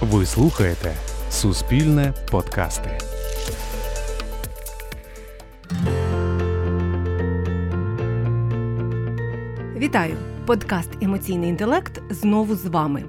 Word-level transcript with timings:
Ви 0.00 0.26
слухаєте 0.26 0.94
Суспільне 1.30 2.14
подкасти. 2.30 2.98
Вітаю! 9.76 10.16
Подкаст 10.46 10.90
Емоційний 11.00 11.50
інтелект 11.50 12.02
знову 12.10 12.54
з 12.54 12.66
вами. 12.66 13.04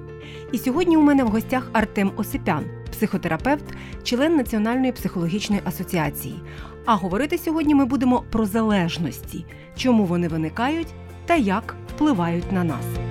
І 0.52 0.58
сьогодні 0.58 0.96
у 0.96 1.02
мене 1.02 1.24
в 1.24 1.28
гостях 1.28 1.70
Артем 1.72 2.12
Осипян, 2.16 2.64
психотерапевт, 2.90 3.64
член 4.02 4.36
Національної 4.36 4.92
психологічної 4.92 5.62
асоціації. 5.64 6.42
А 6.86 6.94
говорити 6.94 7.38
сьогодні 7.38 7.74
ми 7.74 7.84
будемо 7.84 8.24
про 8.30 8.46
залежності, 8.46 9.44
чому 9.76 10.04
вони 10.04 10.28
виникають 10.28 10.94
та 11.26 11.36
як 11.36 11.76
впливають 11.88 12.52
на 12.52 12.64
нас. 12.64 13.01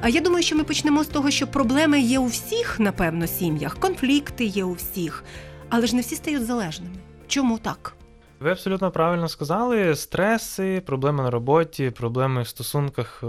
А 0.00 0.08
я 0.08 0.20
думаю, 0.20 0.42
що 0.42 0.56
ми 0.56 0.64
почнемо 0.64 1.04
з 1.04 1.06
того, 1.06 1.30
що 1.30 1.46
проблеми 1.46 2.00
є 2.00 2.18
у 2.18 2.26
всіх, 2.26 2.80
напевно, 2.80 3.26
сім'ях, 3.26 3.78
конфлікти 3.78 4.44
є 4.44 4.64
у 4.64 4.72
всіх, 4.72 5.24
але 5.68 5.86
ж 5.86 5.96
не 5.96 6.02
всі 6.02 6.14
стають 6.14 6.46
залежними. 6.46 6.94
Чому 7.26 7.58
так? 7.58 7.96
Ви 8.40 8.50
абсолютно 8.50 8.90
правильно 8.90 9.28
сказали. 9.28 9.96
Стреси, 9.96 10.82
проблеми 10.86 11.22
на 11.22 11.30
роботі, 11.30 11.90
проблеми 11.90 12.42
в 12.42 12.48
стосунках. 12.48 13.20
Е, 13.22 13.26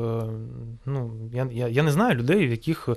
ну, 0.85 1.11
я 1.33 1.47
я, 1.51 1.67
я 1.67 1.83
не 1.83 1.91
знаю 1.91 2.15
людей, 2.15 2.47
в 2.47 2.51
яких 2.51 2.89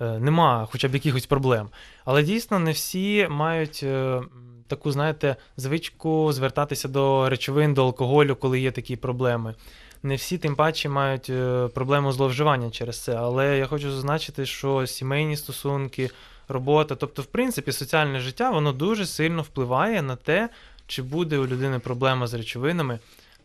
е, 0.00 0.18
нема 0.18 0.68
хоча 0.72 0.88
б 0.88 0.94
якихось 0.94 1.26
проблем. 1.26 1.68
Але 2.04 2.22
дійсно 2.22 2.58
не 2.58 2.70
всі 2.70 3.26
мають 3.30 3.80
е, 3.82 4.20
таку, 4.66 4.92
знаєте, 4.92 5.36
звичку 5.56 6.32
звертатися 6.32 6.88
до 6.88 7.28
речовин, 7.28 7.74
до 7.74 7.84
алкоголю, 7.84 8.36
коли 8.36 8.60
є 8.60 8.70
такі 8.70 8.96
проблеми. 8.96 9.54
Не 10.02 10.16
всі, 10.16 10.38
тим 10.38 10.56
паче, 10.56 10.88
мають 10.88 11.30
проблему 11.74 12.12
зловживання 12.12 12.70
через 12.70 13.00
це. 13.00 13.16
Але 13.16 13.58
я 13.58 13.66
хочу 13.66 13.92
зазначити, 13.92 14.46
що 14.46 14.86
сімейні 14.86 15.36
стосунки, 15.36 16.10
робота, 16.48 16.94
тобто, 16.94 17.22
в 17.22 17.26
принципі, 17.26 17.72
соціальне 17.72 18.20
життя, 18.20 18.50
воно 18.50 18.72
дуже 18.72 19.06
сильно 19.06 19.42
впливає 19.42 20.02
на 20.02 20.16
те 20.16 20.48
чи 20.86 21.02
буде 21.02 21.38
у 21.38 21.46
людини 21.46 21.78
проблема 21.78 22.26
з 22.26 22.34
речовинами, 22.34 22.98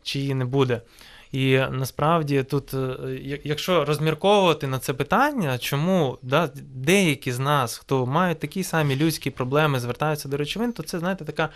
чи 0.04 0.20
її 0.20 0.34
не 0.34 0.46
буде. 0.46 0.82
І 1.32 1.58
насправді 1.72 2.44
тут, 2.44 2.74
е, 2.74 2.98
якщо 3.44 3.86
розмірковувати 3.86 4.68
на 4.68 4.80
це 4.80 4.94
питання, 4.94 5.58
чому 5.58 6.18
да, 6.22 6.50
деякі 6.76 7.32
з 7.32 7.40
нас, 7.40 7.78
хто 7.78 8.06
мають 8.06 8.40
такі 8.40 8.64
самі 8.64 8.96
людські 8.96 9.30
проблеми, 9.30 9.80
звертаються 9.80 10.30
до 10.30 10.38
речовин, 10.38 10.74
то 10.74 10.84
це, 10.84 11.00
знаєте, 11.00 11.26
така, 11.26 11.50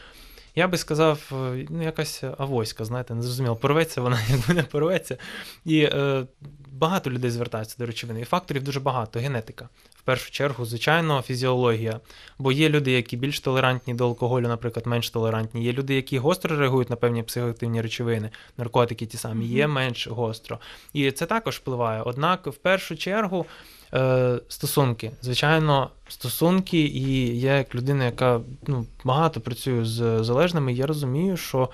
я 0.58 0.68
би 0.68 0.78
сказав, 0.78 1.32
е, 1.34 1.66
ну, 1.70 1.84
якась 1.84 2.24
авоська, 2.38 2.86
знаєте, 2.86 3.16
не 3.16 3.22
зрозуміло, 3.22 3.56
порветься 3.56 4.02
вона, 4.02 4.20
якби 4.30 4.54
не 4.54 4.64
порветься. 4.64 5.18
І 5.66 5.80
е, 5.82 6.26
багато 6.72 7.10
людей 7.10 7.32
звертаються 7.32 7.76
до 7.80 7.86
речовини. 7.86 8.22
І 8.22 8.24
факторів 8.24 8.64
дуже 8.64 8.80
багато, 8.80 9.20
генетика 9.20 9.70
В 9.96 10.02
першу 10.02 10.32
чергу, 10.32 10.66
звичайно, 10.66 11.22
фізіологія. 11.22 12.00
Бо 12.40 12.52
є 12.52 12.70
люди, 12.70 12.92
які 12.92 13.18
більш 13.18 13.40
толерантні 13.40 13.94
до 13.94 14.06
алкоголю, 14.06 14.48
наприклад, 14.48 14.88
менш 14.88 15.10
толерантні. 15.10 15.64
Є 15.64 15.74
люди, 15.74 15.96
які 15.96 16.18
гостро 16.18 16.58
реагують 16.58 16.90
на 16.90 16.96
певні 16.96 17.24
психоактивні 17.24 17.82
речовини, 17.82 18.30
наркотики 18.58 19.06
ті 19.06 19.18
самі, 19.18 19.46
є 19.46 19.68
менш 19.68 20.08
гостро. 20.08 20.60
І 20.94 21.12
це 21.12 21.26
також 21.26 21.56
впливає. 21.56 22.02
Однак, 22.02 22.48
в 22.48 22.56
першу 22.56 22.98
чергу. 22.98 23.46
Е, 23.94 24.40
стосунки, 24.48 25.12
звичайно, 25.22 25.90
стосунки, 26.08 26.78
і 26.78 27.40
я 27.40 27.58
як 27.58 27.76
людина, 27.76 28.06
яка 28.06 28.42
ну, 28.68 28.86
багато 29.04 29.42
працює 29.42 29.86
з 29.86 30.24
залежними, 30.24 30.74
я 30.74 30.86
розумію, 30.86 31.38
що 31.38 31.70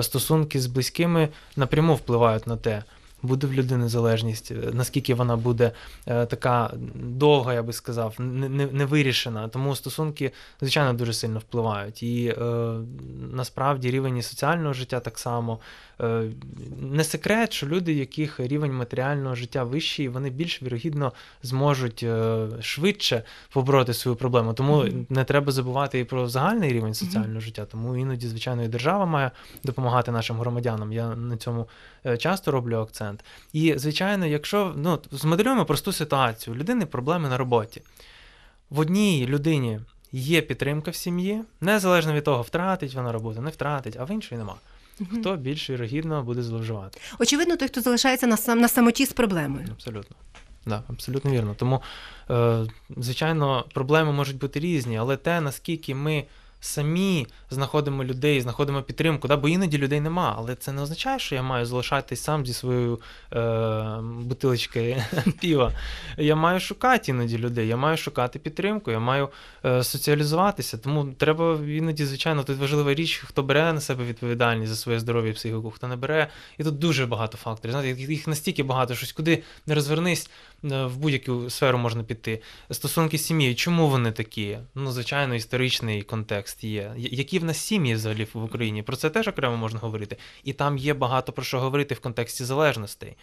стосунки 0.00 0.60
з 0.60 0.66
близькими 0.66 1.28
напряму 1.56 1.94
впливають 1.94 2.46
на 2.46 2.56
те 2.56 2.82
буде 3.22 3.46
в 3.46 3.52
людини 3.52 3.88
залежність, 3.88 4.50
е, 4.50 4.70
наскільки 4.72 5.14
вона 5.14 5.36
буде 5.36 5.72
е, 6.06 6.26
така 6.26 6.70
довга, 6.94 7.54
я 7.54 7.62
би 7.62 7.72
сказав, 7.72 8.14
не, 8.18 8.66
не, 8.66 8.84
вирішена. 8.84 9.48
Тому 9.48 9.76
стосунки, 9.76 10.32
звичайно, 10.60 10.92
дуже 10.92 11.12
сильно 11.12 11.38
впливають. 11.38 12.02
І 12.02 12.26
е, 12.26 12.44
насправді 13.32 13.90
рівень 13.90 14.22
соціального 14.22 14.72
життя 14.72 15.00
так 15.00 15.18
само. 15.18 15.58
Е, 16.00 16.24
не 16.80 17.04
секрет, 17.04 17.52
що 17.52 17.66
люди, 17.66 17.92
яких 17.92 18.40
рівень 18.40 18.72
матеріального 18.72 19.34
життя 19.34 19.64
вищий, 19.64 20.08
вони 20.08 20.30
більш 20.30 20.62
вірогідно 20.62 21.12
зможуть 21.42 22.02
е, 22.02 22.46
швидше 22.60 23.22
побороти 23.52 23.94
свою 23.94 24.16
проблему. 24.16 24.54
Тому 24.54 24.76
mm-hmm. 24.76 25.06
не 25.08 25.24
треба 25.24 25.52
забувати 25.52 25.98
і 25.98 26.04
про 26.04 26.28
загальний 26.28 26.72
рівень 26.72 26.94
соціального 26.94 27.38
mm-hmm. 27.38 27.40
життя. 27.40 27.64
Тому 27.64 27.96
іноді, 27.96 28.28
звичайно, 28.28 28.62
і 28.62 28.68
держава 28.68 29.06
має 29.06 29.30
допомагати 29.64 30.10
нашим 30.10 30.36
громадянам. 30.36 30.92
Я 30.92 31.16
на 31.16 31.36
цьому 31.36 31.66
часто 32.18 32.50
роблю 32.50 32.76
акцент. 32.76 33.24
І, 33.52 33.74
звичайно, 33.76 34.26
якщо 34.26 34.72
ну, 34.76 34.98
змоделюємо 35.10 35.64
просту 35.64 35.92
ситуацію, 35.92 36.54
у 36.54 36.58
людини 36.58 36.86
проблеми 36.86 37.28
на 37.28 37.38
роботі. 37.38 37.82
В 38.70 38.78
одній 38.78 39.26
людині 39.26 39.80
є 40.12 40.42
підтримка 40.42 40.90
в 40.90 40.94
сім'ї, 40.94 41.42
незалежно 41.60 42.12
від 42.12 42.24
того, 42.24 42.42
втратить 42.42 42.94
вона 42.94 43.12
роботу, 43.12 43.40
не 43.40 43.50
втратить, 43.50 43.96
а 44.00 44.04
в 44.04 44.10
іншої 44.10 44.38
нема. 44.38 44.54
Хто 45.12 45.36
більш 45.36 45.70
вірогідно 45.70 46.22
буде 46.22 46.42
зловживати? 46.42 47.00
Очевидно, 47.18 47.56
той, 47.56 47.68
хто 47.68 47.80
залишається 47.80 48.26
на 48.26 48.36
сам 48.36 48.60
на 48.60 48.68
самоті 48.68 49.06
з 49.06 49.12
проблемою. 49.12 49.66
Абсолютно. 49.70 50.16
Да, 50.66 50.82
абсолютно 50.88 51.30
вірно. 51.30 51.54
Тому, 51.54 51.82
е, 52.30 52.66
звичайно, 52.96 53.64
проблеми 53.74 54.12
можуть 54.12 54.38
бути 54.38 54.60
різні, 54.60 54.96
але 54.96 55.16
те, 55.16 55.40
наскільки 55.40 55.94
ми 55.94 56.24
самі 56.64 57.26
знаходимо 57.50 58.04
людей, 58.04 58.40
знаходимо 58.40 58.82
підтримку. 58.82 59.28
Да? 59.28 59.36
Бо 59.36 59.48
іноді 59.48 59.78
людей 59.78 60.00
нема, 60.00 60.34
але 60.38 60.54
це 60.54 60.72
не 60.72 60.82
означає, 60.82 61.18
що 61.18 61.34
я 61.34 61.42
маю 61.42 61.66
залишатись 61.66 62.22
сам 62.22 62.46
зі 62.46 62.52
своєю 62.52 63.00
е, 63.32 63.98
бутилочкою 64.02 64.96
піва. 65.40 65.72
Я 66.16 66.36
маю 66.36 66.60
шукати 66.60 67.10
іноді 67.10 67.38
людей, 67.38 67.68
я 67.68 67.76
маю 67.76 67.96
шукати 67.96 68.38
підтримку, 68.38 68.90
я 68.90 68.98
маю 68.98 69.28
е, 69.64 69.84
соціалізуватися. 69.84 70.78
Тому 70.78 71.04
треба 71.18 71.58
іноді, 71.68 72.04
звичайно, 72.04 72.44
тут 72.44 72.58
важлива 72.58 72.94
річ, 72.94 73.22
хто 73.26 73.42
бере 73.42 73.72
на 73.72 73.80
себе 73.80 74.04
відповідальність 74.04 74.70
за 74.70 74.76
своє 74.76 75.00
здоров'я 75.00 75.30
і 75.30 75.34
психіку, 75.34 75.70
хто 75.70 75.88
не 75.88 75.96
бере. 75.96 76.28
І 76.58 76.64
тут 76.64 76.78
дуже 76.78 77.06
багато 77.06 77.38
факторів. 77.38 77.72
Знаєте, 77.72 78.02
їх 78.02 78.26
настільки 78.26 78.62
багато, 78.62 78.94
щось 78.94 79.12
куди 79.12 79.42
не 79.66 79.74
розвернись. 79.74 80.30
Е, 80.64 80.84
в 80.84 80.96
будь-яку 80.96 81.50
сферу 81.50 81.78
можна 81.78 82.02
піти. 82.02 82.42
Стосунки 82.70 83.18
з 83.18 83.26
сім'єю, 83.26 83.54
чому 83.54 83.88
вони 83.88 84.12
такі? 84.12 84.58
Ну, 84.74 84.92
звичайно, 84.92 85.34
історичний 85.34 86.02
контекст 86.02 86.51
є. 86.60 86.92
Які 86.96 87.38
в 87.38 87.44
нас 87.44 87.58
сім'ї 87.58 87.94
взагалі 87.94 88.26
в 88.34 88.44
Україні? 88.44 88.82
Про 88.82 88.96
це 88.96 89.10
теж 89.10 89.28
окремо 89.28 89.56
можна 89.56 89.80
говорити. 89.80 90.16
І 90.44 90.52
там 90.52 90.78
є 90.78 90.94
багато 90.94 91.32
про 91.32 91.44
що 91.44 91.60
говорити 91.60 91.94
в 91.94 92.00
контексті 92.00 92.44
залежностей. 92.44 93.16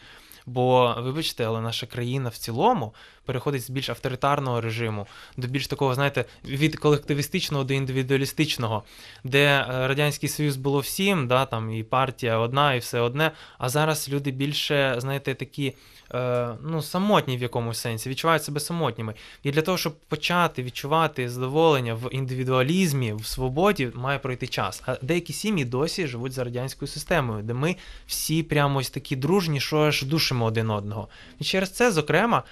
Бо, 0.45 0.95
вибачте, 0.99 1.45
але 1.45 1.61
наша 1.61 1.85
країна 1.85 2.29
в 2.29 2.37
цілому 2.37 2.93
переходить 3.25 3.63
з 3.63 3.69
більш 3.69 3.89
авторитарного 3.89 4.61
режиму 4.61 5.07
до 5.37 5.47
більш 5.47 5.67
такого, 5.67 5.95
знаєте, 5.95 6.25
від 6.45 6.79
колективістичного 6.79 7.63
до 7.63 7.73
індивідуалістичного, 7.73 8.83
де 9.23 9.45
е, 9.45 9.65
Радянський 9.87 10.29
Союз 10.29 10.57
було 10.57 10.79
всім, 10.79 11.27
да, 11.27 11.45
там 11.45 11.73
і 11.73 11.83
партія 11.83 12.37
одна, 12.37 12.73
і 12.73 12.79
все 12.79 12.99
одне. 12.99 13.31
А 13.57 13.69
зараз 13.69 14.09
люди 14.09 14.31
більше, 14.31 14.95
знаєте, 14.97 15.35
такі 15.35 15.75
Е, 16.13 16.49
ну, 16.63 16.81
самотні 16.81 17.37
в 17.37 17.41
якомусь 17.41 17.77
сенсі, 17.77 18.09
відчувають 18.09 18.43
себе 18.43 18.59
самотніми. 18.59 19.13
І 19.43 19.51
для 19.51 19.61
того, 19.61 19.77
щоб 19.77 19.95
почати 19.95 20.63
відчувати 20.63 21.29
задоволення 21.29 21.93
в 21.93 22.09
індивідуалізмі, 22.11 23.13
в 23.13 23.25
свободі, 23.25 23.91
має 23.93 24.19
пройти 24.19 24.47
час. 24.47 24.83
А 24.85 24.95
деякі 25.01 25.33
сім'ї 25.33 25.65
досі 25.65 26.07
живуть 26.07 26.31
за 26.31 26.43
радянською 26.43 26.89
системою, 26.89 27.43
де 27.43 27.53
ми 27.53 27.75
всі 28.07 28.43
прямо 28.43 28.79
ось 28.79 28.89
такі 28.89 29.15
дружні, 29.15 29.59
що 29.59 29.77
аж 29.77 30.03
душимо 30.03 30.45
один 30.45 30.69
одного. 30.69 31.07
І 31.39 31.43
через 31.43 31.71
це, 31.71 31.91
зокрема, 31.91 32.43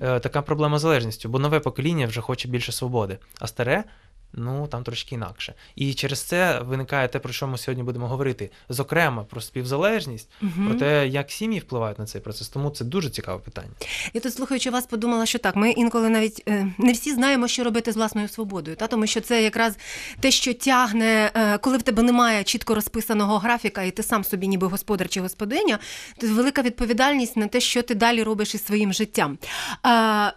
е, 0.00 0.20
така 0.20 0.42
проблема 0.42 0.78
залежністю, 0.78 1.28
бо 1.28 1.38
нове 1.38 1.60
покоління 1.60 2.06
вже 2.06 2.20
хоче 2.20 2.48
більше 2.48 2.72
свободи, 2.72 3.18
а 3.38 3.46
старе 3.46 3.84
ну 4.32 4.66
там 4.66 4.84
трошки 4.84 5.14
інакше. 5.14 5.54
І 5.76 5.94
через 5.94 6.22
це 6.22 6.60
виникає 6.60 7.08
те, 7.08 7.18
про 7.18 7.32
що 7.32 7.46
ми 7.46 7.58
сьогодні 7.58 7.82
будемо 7.82 8.08
говорити. 8.08 8.50
Зокрема, 8.68 9.24
про 9.24 9.40
співзалежність, 9.40 10.28
угу. 10.42 10.52
про 10.66 10.74
те, 10.74 11.08
як 11.08 11.30
сім'ї 11.30 11.58
впливають 11.58 11.98
на 11.98 12.06
цей 12.06 12.20
процес. 12.20 12.48
Тому 12.48 12.70
це 12.70 12.84
дуже 12.84 13.10
цікаве 13.10 13.38
питання. 13.38 13.70
Я 14.14 14.20
тут 14.20 14.34
слухаючи 14.34 14.70
вас, 14.70 14.86
подумала, 14.86 15.26
що 15.26 15.38
так. 15.38 15.56
Ми 15.56 15.70
інколи 15.70 16.08
навіть 16.08 16.42
е, 16.48 16.72
не 16.78 16.92
всі 16.92 17.14
знаємо, 17.14 17.48
що 17.48 17.64
робити 17.64 17.92
з 17.92 17.96
власною 17.96 18.28
свободою, 18.28 18.76
та 18.76 18.86
тому 18.86 19.06
що 19.06 19.20
це 19.20 19.42
якраз 19.42 19.76
те, 20.20 20.30
що 20.30 20.54
тягне, 20.54 21.30
е, 21.34 21.58
коли 21.58 21.78
в 21.78 21.82
тебе 21.82 22.02
немає 22.02 22.44
чітко 22.44 22.74
розписаного 22.74 23.38
графіка, 23.38 23.82
і 23.82 23.90
ти 23.90 24.02
сам 24.02 24.24
собі, 24.24 24.48
ніби 24.48 24.66
господар 24.66 25.08
чи 25.08 25.20
господиня, 25.20 25.78
то 26.18 26.26
велика 26.26 26.62
відповідальність 26.62 27.36
на 27.36 27.46
те, 27.46 27.60
що 27.60 27.82
ти 27.82 27.94
далі 27.94 28.22
робиш 28.22 28.54
із 28.54 28.64
своїм 28.64 28.92
життям. 28.92 29.38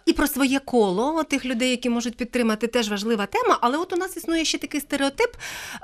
І 0.06 0.12
про 0.12 0.26
своє 0.26 0.58
коло 0.58 1.24
тих 1.24 1.44
людей, 1.44 1.70
які 1.70 1.90
можуть 1.90 2.16
підтримати, 2.16 2.66
теж 2.66 2.88
важлива 2.88 3.26
тема. 3.26 3.58
Але 3.60 3.78
от 3.80 3.92
у 3.92 3.96
нас 3.96 4.16
існує 4.16 4.44
ще 4.44 4.58
такий 4.58 4.80
стереотип, 4.80 5.30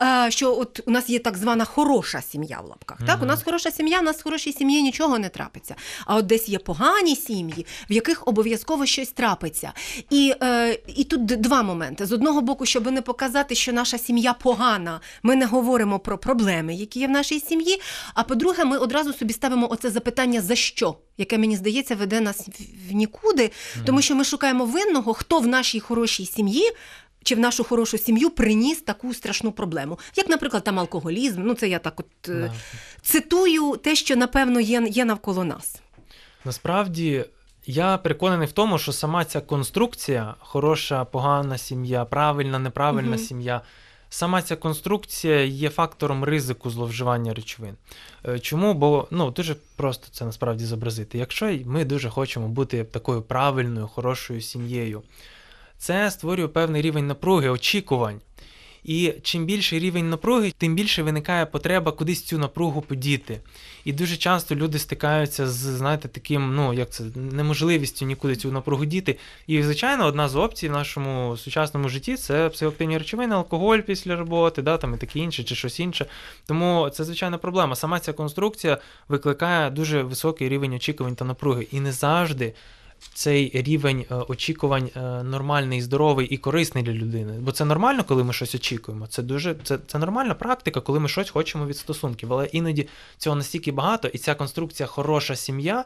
е, 0.02 0.31
що 0.31 0.58
от 0.58 0.81
у 0.87 0.90
нас 0.90 1.08
є 1.10 1.19
так 1.19 1.37
звана 1.37 1.64
хороша 1.64 2.22
сім'я 2.22 2.60
в 2.60 2.66
лапках. 2.66 2.98
Так, 3.06 3.22
у 3.22 3.26
нас 3.26 3.43
хороша 3.43 3.70
сім'я, 3.70 4.00
у 4.00 4.02
нас 4.02 4.16
в 4.16 4.22
хорошій 4.22 4.52
сім'ї 4.52 4.82
нічого 4.82 5.19
не 5.19 5.28
трапиться. 5.28 5.75
А 6.06 6.16
от 6.16 6.26
десь 6.26 6.48
є 6.48 6.58
погані 6.58 7.16
сім'ї, 7.16 7.66
в 7.90 7.93
яких 7.93 8.28
обов'язково 8.28 8.87
щось 8.87 9.08
трапиться. 9.08 9.72
І, 10.10 10.34
е, 10.43 10.78
і 10.87 11.04
тут 11.04 11.25
два 11.25 11.62
моменти: 11.62 12.06
з 12.06 12.12
одного 12.12 12.40
боку, 12.40 12.66
щоб 12.66 12.90
не 12.90 13.02
показати, 13.02 13.54
що 13.54 13.72
наша 13.72 13.98
сім'я 13.98 14.32
погана, 14.32 15.00
ми 15.22 15.37
не 15.37 15.46
говоримо 15.46 15.98
про 15.98 16.19
проблеми, 16.19 16.75
які 16.75 17.00
є 17.00 17.06
в 17.06 17.10
нашій 17.10 17.40
сім'ї. 17.40 17.81
А 18.14 18.22
по-друге, 18.22 18.64
ми 18.64 18.78
одразу 18.78 19.12
собі 19.12 19.32
ставимо 19.32 19.72
оце 19.72 19.90
запитання 19.90 20.40
за 20.40 20.54
що, 20.54 20.96
яке 21.19 21.38
мені 21.38 21.56
здається 21.56 21.94
веде 21.94 22.20
нас 22.20 22.48
в 22.90 22.93
нікуди, 22.93 23.50
тому 23.84 24.02
що 24.02 24.14
ми 24.14 24.25
шукаємо 24.25 24.64
винного, 24.64 25.14
хто 25.14 25.40
в 25.40 25.46
нашій 25.46 25.81
хорошій 25.81 26.26
сім'ї. 26.26 26.72
Чи 27.26 27.34
в 27.34 27.38
нашу 27.38 27.64
хорошу 27.64 27.99
сім'ю 27.99 28.31
приніс 28.31 28.81
таку 28.81 29.14
страшну 29.14 29.52
проблему, 29.52 29.99
як, 30.17 30.28
наприклад, 30.28 30.64
там 30.64 30.78
алкоголізм. 30.78 31.43
Ну, 31.44 31.55
це 31.55 31.69
я 31.69 31.78
так 31.78 32.00
от 32.00 32.28
е, 32.28 32.32
Да. 32.34 32.52
цитую 33.02 33.76
те, 33.76 33.94
що 33.94 34.17
напевно 34.17 34.61
є, 34.61 34.87
є 34.90 35.05
навколо 35.05 35.44
нас. 35.44 35.81
Насправді 36.44 37.25
я 37.67 37.96
переконаний 37.99 38.46
в 38.49 38.52
тому, 38.52 38.78
що 38.78 38.93
сама 38.93 39.25
ця 39.25 39.40
конструкція, 39.40 40.34
хороша, 40.38 41.05
погана 41.05 41.58
сім'я, 41.58 42.05
правильна, 42.05 42.58
неправильна 42.58 43.17
Мгм. 43.17 43.19
сім'я, 43.25 43.61
сама 44.08 44.43
ця 44.43 44.56
конструкція 44.56 45.44
є 45.44 45.70
фактором 45.70 46.25
ризику 46.25 46.70
зловживання 46.70 47.34
речовин. 47.34 47.75
Е, 48.29 48.38
Чому? 48.38 48.75
Бо 48.75 49.08
ну, 49.11 49.31
дуже 49.31 49.56
просто 49.76 50.06
це 50.12 50.25
насправді 50.25 50.64
зобразити. 50.64 51.19
Якщо 51.19 51.58
ми 51.64 51.84
дуже 51.84 52.11
хочемо 52.11 52.49
бути 52.49 52.84
такою 52.84 53.22
правильною, 53.22 53.88
хорошою 53.88 54.40
сім'єю, 54.40 55.02
це 55.78 56.11
створює 56.11 56.49
певний 56.49 56.82
рівень 56.82 57.06
напруги, 57.06 57.49
очікувань. 57.49 58.20
І 58.87 59.12
чим 59.23 59.44
більший 59.44 59.78
рівень 59.78 60.11
напруги, 60.11 60.52
тим 60.58 60.75
більше 60.75 61.02
виникає 61.02 61.46
потреба 61.46 61.93
кудись 61.93 62.23
цю 62.23 62.38
напругу 62.38 62.81
подіти. 62.81 63.40
І 63.84 63.93
дуже 63.93 64.17
часто 64.17 64.55
люди 64.55 64.78
стикаються 64.78 65.49
з, 65.49 65.56
знаєте, 65.56 66.08
таким, 66.08 66.55
ну 66.55 66.73
як 66.73 66.90
це, 66.90 67.05
неможливістю 67.14 68.06
нікуди 68.06 68.37
цю 68.37 68.52
напругу 68.52 68.84
діти. 68.84 69.19
І, 69.46 69.62
звичайно, 69.62 70.06
одна 70.06 70.28
з 70.28 70.37
опцій 70.37 70.69
в 70.69 70.73
нашому 70.73 71.37
сучасному 71.37 71.88
житті 71.88 72.17
це 72.17 72.49
психоактивні 72.49 72.99
речовини, 72.99 73.34
алкоголь 73.34 73.79
після 73.79 74.17
роботи, 74.17 74.62
да, 74.62 74.76
там 74.76 74.94
і 74.94 74.96
таке 74.96 75.19
інше, 75.19 75.44
чи 75.44 75.55
щось 75.55 75.81
інше. 75.81 76.06
Тому 76.46 76.90
це 76.90 77.05
звичайна 77.05 77.38
проблема. 77.38 77.76
Сама 77.76 78.00
ця 78.00 78.12
конструкція 78.12 78.79
викликає 79.08 79.70
дуже 79.70 80.02
високий 80.02 80.49
рівень 80.49 80.75
очікувань 80.75 81.17
та 81.17 81.25
напруги. 81.25 81.67
І 81.72 81.81
не 81.81 81.93
завжди 81.93 82.55
цей 83.14 83.50
рівень 83.55 84.05
е, 84.11 84.14
очікувань 84.14 84.91
е, 84.97 85.00
нормальний, 85.23 85.82
здоровий 85.82 86.26
і 86.26 86.37
корисний 86.37 86.85
для 86.85 86.93
людини. 86.93 87.38
Бо 87.41 87.53
це 87.53 87.64
нормально, 87.64 88.05
коли 88.05 88.25
ми 88.25 88.32
щось 88.32 88.55
очікуємо. 88.55 89.06
Це 89.06 89.23
дуже 89.23 89.56
це, 89.64 89.79
це 89.87 89.99
нормальна 89.99 90.35
практика, 90.35 90.81
коли 90.81 91.00
ми 91.00 91.08
щось 91.08 91.31
хочемо 91.31 91.67
від 91.67 91.76
стосунків. 91.76 92.32
Але 92.32 92.47
іноді 92.47 92.88
цього 93.19 93.37
настільки 93.37 93.73
багато, 93.73 94.08
і 94.08 94.19
ця 94.19 94.35
конструкція 94.35 94.87
хороша 94.87 95.37
сім'я. 95.37 95.85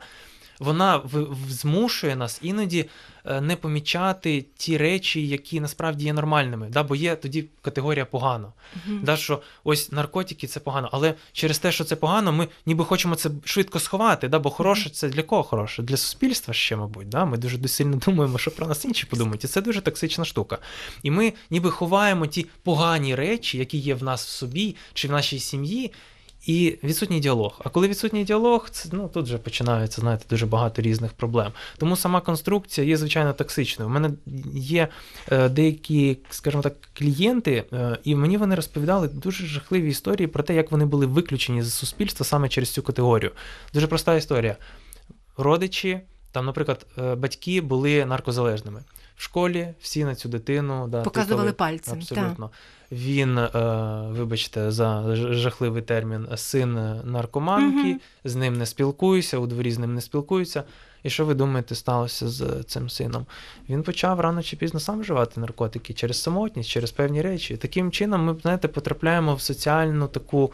Вона 0.61 0.97
в, 0.97 1.23
в- 1.23 1.51
змушує 1.51 2.17
нас 2.17 2.39
іноді 2.43 2.85
е, 3.25 3.41
не 3.41 3.57
помічати 3.57 4.45
ті 4.57 4.77
речі, 4.77 5.29
які 5.29 5.61
насправді 5.61 6.05
є 6.05 6.13
нормальними. 6.13 6.69
Да? 6.71 6.83
Бо 6.83 6.97
є 6.97 7.17
тоді 7.17 7.45
категорія 7.63 8.05
погано. 8.05 8.53
Да, 9.03 9.17
що 9.17 9.43
ось 9.65 9.93
наркотики 9.93 10.47
це 10.47 10.61
погано, 10.61 10.89
але 10.93 11.15
через 11.33 11.59
те, 11.59 11.73
що 11.73 11.85
це 11.85 11.97
погано, 11.97 12.33
ми 12.33 12.49
ніби 12.67 12.85
хочемо 12.85 13.15
це 13.15 13.31
швидко 13.45 13.81
сховати. 13.81 14.29
Да? 14.29 14.39
Бо 14.39 14.51
хороше 14.51 14.91
це 14.91 15.09
для 15.09 15.23
кого 15.23 15.43
хороше? 15.43 15.83
Для 15.83 15.97
суспільства 15.97 16.55
ще, 16.55 16.77
мабуть. 16.77 17.09
Да? 17.09 17.25
Ми 17.25 17.37
дуже 17.39 17.69
сильно 17.69 17.97
думаємо, 18.07 18.39
що 18.39 18.51
про 18.51 18.67
нас 18.67 18.85
інші 18.85 19.07
подумають. 19.07 19.45
І 19.45 19.49
це 19.49 19.63
дуже 19.63 19.81
токсична 19.81 20.25
штука. 20.25 20.59
І 21.03 21.11
ми 21.11 21.33
ніби 21.51 21.71
ховаємо 21.71 22.27
ті 22.27 22.47
погані 22.63 23.15
речі, 23.15 23.59
які 23.59 23.79
є 23.79 23.95
в 23.95 24.03
нас 24.03 24.27
в 24.27 24.29
собі 24.29 24.77
чи 24.95 25.09
в 25.09 25.11
нашій 25.11 25.39
сім'ї. 25.39 25.93
І 26.47 26.79
відсутній 26.85 27.21
діалог. 27.21 27.61
А 27.65 27.69
коли 27.69 27.89
відсутній 27.89 28.25
діалог, 28.25 28.71
це 28.71 28.89
ну 28.93 29.11
тут 29.15 29.25
вже 29.25 29.39
починається, 29.39 30.01
знаєте, 30.01 30.25
дуже 30.31 30.47
багато 30.47 30.83
різних 30.83 31.13
проблем. 31.13 31.53
Тому 31.79 31.97
сама 31.97 32.21
конструкція 32.21 32.87
є 32.87 32.97
звичайно 32.97 33.33
токсичною. 33.33 33.91
У 33.91 33.95
мене 33.95 34.11
є 34.55 34.89
е, 35.33 35.49
деякі, 35.49 36.19
скажімо 36.31 36.63
так, 36.63 36.75
клієнти, 36.93 37.65
е, 37.73 37.99
і 38.05 38.15
мені 38.15 38.37
вони 38.37 38.55
розповідали 38.55 39.09
дуже 39.09 39.47
жахливі 39.47 39.89
історії 39.89 40.27
про 40.27 40.43
те, 40.43 40.55
як 40.55 40.73
вони 40.73 40.85
були 40.85 41.07
виключені 41.07 41.63
з 41.63 41.75
суспільства 41.75 42.27
саме 42.27 42.49
через 42.49 42.71
цю 42.71 42.83
категорію. 42.83 43.31
Дуже 43.75 43.87
проста 43.87 44.15
історія. 44.15 44.57
Родичі, 45.37 46.01
там, 46.33 46.47
наприклад, 46.47 46.87
е, 46.99 47.15
батьки 47.15 47.61
були 47.61 48.07
наркозалежними. 48.07 48.83
В 49.21 49.23
школі 49.23 49.69
всі 49.81 50.05
на 50.05 50.15
цю 50.15 50.29
дитину 50.29 50.89
да, 50.89 51.03
Показували 51.03 51.51
тикали. 51.51 51.53
пальцем. 51.53 51.99
Абсолютно. 51.99 52.51
Він, 52.93 53.39
е, 53.39 53.49
вибачте, 54.11 54.71
за 54.71 55.17
жахливий 55.17 55.83
термін, 55.83 56.29
син 56.37 56.75
наркоманки, 57.05 57.89
Мгм. 57.89 58.01
з 58.25 58.35
ним 58.35 58.59
не 58.59 58.67
спілкуюся, 58.67 59.39
у 59.39 59.47
дворі 59.47 59.73
з 59.73 59.79
ним 59.79 59.95
не 59.95 60.01
спілкуюся. 60.01 60.65
І 61.03 61.11
що 61.11 61.25
ви 61.25 61.35
думаєте, 61.35 61.75
сталося 61.75 62.29
з 62.29 62.63
цим 62.67 62.91
сином? 62.91 63.27
Він 63.69 63.83
почав 63.83 64.21
рано 64.21 64.43
чи 64.43 64.57
пізно 64.57 64.81
сам 64.81 65.01
вживати 65.01 65.41
наркотики 65.41 65.95
через 65.95 66.23
самотність, 66.23 66.71
через 66.71 66.91
певні 66.91 67.23
речі. 67.23 67.57
Таким 67.57 67.91
чином, 67.91 68.25
ми, 68.25 68.37
знаєте, 68.43 68.69
потрапляємо 68.69 69.35
в 69.35 69.41
соціальну 69.41 70.09
таку 70.09 70.53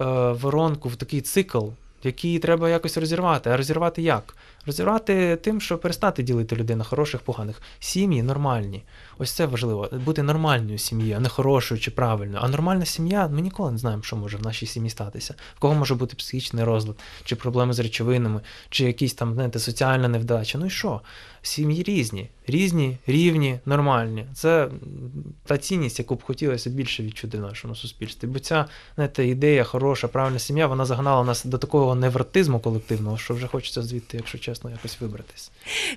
е, 0.00 0.04
воронку, 0.32 0.88
в 0.88 0.96
такий 0.96 1.20
цикл, 1.20 1.64
який 2.04 2.38
треба 2.38 2.70
якось 2.70 2.96
розірвати. 2.96 3.50
А 3.50 3.56
розірвати 3.56 4.02
як? 4.02 4.34
Розірвати 4.66 5.36
тим, 5.36 5.60
що 5.60 5.78
перестати 5.78 6.22
ділити 6.22 6.56
людей 6.56 6.76
на 6.76 6.84
хороших, 6.84 7.20
поганих. 7.20 7.62
Сім'ї 7.78 8.22
нормальні. 8.22 8.82
Ось 9.18 9.30
це 9.32 9.46
важливо. 9.46 9.88
Бути 10.04 10.22
нормальною 10.22 10.78
сім'єю, 10.78 11.16
а 11.16 11.20
не 11.20 11.28
хорошою 11.28 11.80
чи 11.80 11.90
правильною. 11.90 12.38
А 12.42 12.48
нормальна 12.48 12.84
сім'я, 12.84 13.28
ми 13.28 13.40
ніколи 13.40 13.72
не 13.72 13.78
знаємо, 13.78 14.02
що 14.02 14.16
може 14.16 14.36
в 14.36 14.42
нашій 14.42 14.66
сім'ї 14.66 14.90
статися. 14.90 15.34
В 15.56 15.58
кого 15.58 15.74
може 15.74 15.94
бути 15.94 16.16
психічний 16.16 16.64
розлад, 16.64 16.96
чи 17.24 17.36
проблеми 17.36 17.72
з 17.72 17.78
речовинами, 17.78 18.40
чи 18.70 18.84
якісь 18.84 19.14
там, 19.14 19.34
знаєте, 19.34 19.58
соціальна 19.58 20.08
невдача. 20.08 20.58
Ну 20.58 20.66
і 20.66 20.70
що? 20.70 21.00
Сім'ї 21.42 21.82
різні, 21.82 22.30
різні, 22.46 22.98
рівні, 23.06 23.58
нормальні. 23.66 24.26
Це 24.34 24.68
та 25.46 25.58
цінність, 25.58 25.98
яку 25.98 26.14
б 26.14 26.22
хотілося 26.22 26.70
більше 26.70 27.02
відчути 27.02 27.38
в 27.38 27.40
нашому 27.40 27.74
суспільстві. 27.74 28.28
Бо 28.28 28.38
ця 28.38 28.66
знаєте, 28.94 29.26
ідея, 29.26 29.64
хороша, 29.64 30.08
правильна 30.08 30.38
сім'я, 30.38 30.66
вона 30.66 30.84
загнала 30.84 31.24
нас 31.24 31.44
до 31.44 31.58
такого 31.58 31.94
невротизму 31.94 32.60
колективного, 32.60 33.18
що 33.18 33.34
вже 33.34 33.46
хочеться 33.46 33.82
звідти, 33.82 34.16
якщо 34.16 34.38
чесно, 34.38 34.53
якось 34.64 35.00
вибратись. 35.00 35.50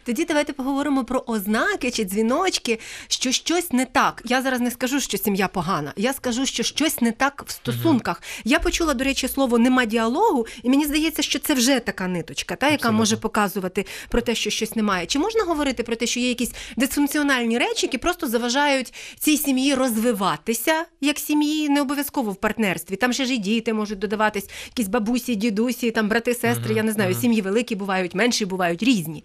Тоді 0.03 0.25
давайте 0.25 0.53
поговоримо 0.53 1.03
про 1.03 1.23
ознаки 1.27 1.91
чи 1.91 2.03
дзвіночки, 2.03 2.79
що 3.07 3.31
щось 3.31 3.71
не 3.71 3.85
так. 3.85 4.21
Я 4.25 4.41
зараз 4.41 4.59
не 4.59 4.71
скажу, 4.71 4.99
що 4.99 5.17
сім'я 5.17 5.47
погана. 5.47 5.93
Я 5.95 6.13
скажу, 6.13 6.45
що 6.45 6.63
щось 6.63 7.01
не 7.01 7.11
так 7.11 7.43
в 7.47 7.51
стосунках. 7.51 8.21
Я 8.43 8.59
почула, 8.59 8.93
до 8.93 9.03
речі, 9.03 9.27
слово 9.27 9.57
нема 9.57 9.85
діалогу, 9.85 10.45
і 10.63 10.69
мені 10.69 10.85
здається, 10.85 11.21
що 11.21 11.39
це 11.39 11.53
вже 11.53 11.79
така 11.79 12.07
ниточка, 12.07 12.55
та, 12.55 12.65
яка 12.65 12.75
Абсолютно. 12.75 12.97
може 12.97 13.17
показувати 13.17 13.85
про 14.09 14.21
те, 14.21 14.35
що 14.35 14.49
щось 14.49 14.75
немає. 14.75 15.05
Чи 15.05 15.19
можна 15.19 15.43
говорити 15.43 15.83
про 15.83 15.95
те, 15.95 16.07
що 16.07 16.19
є 16.19 16.29
якісь 16.29 16.51
дисфункціональні 16.77 17.57
речі, 17.57 17.85
які 17.85 17.97
просто 17.97 18.27
заважають 18.27 18.93
цій 19.19 19.37
сім'ї 19.37 19.75
розвиватися 19.75 20.85
як 21.01 21.19
сім'ї, 21.19 21.69
не 21.69 21.81
обов'язково 21.81 22.31
в 22.31 22.35
партнерстві. 22.35 22.95
Там 22.95 23.13
ще 23.13 23.25
ж 23.25 23.33
і 23.33 23.37
діти 23.37 23.73
можуть 23.73 23.99
додаватись, 23.99 24.49
якісь 24.67 24.87
бабусі, 24.87 25.35
дідусі, 25.35 25.91
там 25.91 26.09
брати, 26.09 26.33
сестри. 26.33 26.65
Мгм, 26.65 26.77
Я 26.77 26.83
не 26.83 26.91
знаю, 26.91 27.11
мгм. 27.11 27.21
сім'ї 27.21 27.41
великі 27.41 27.75
бувають, 27.75 28.15
менші 28.15 28.45
бувають, 28.47 28.83
різні. 28.83 29.23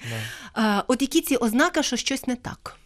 Да. 0.57 0.79
Е, 0.79 0.85
От 0.89 1.03
які 1.03 1.21
ці 1.21 1.37
ознаки, 1.37 1.83
що 1.83 1.97
щось 1.97 2.27
не 2.27 2.37
так? 2.37 2.77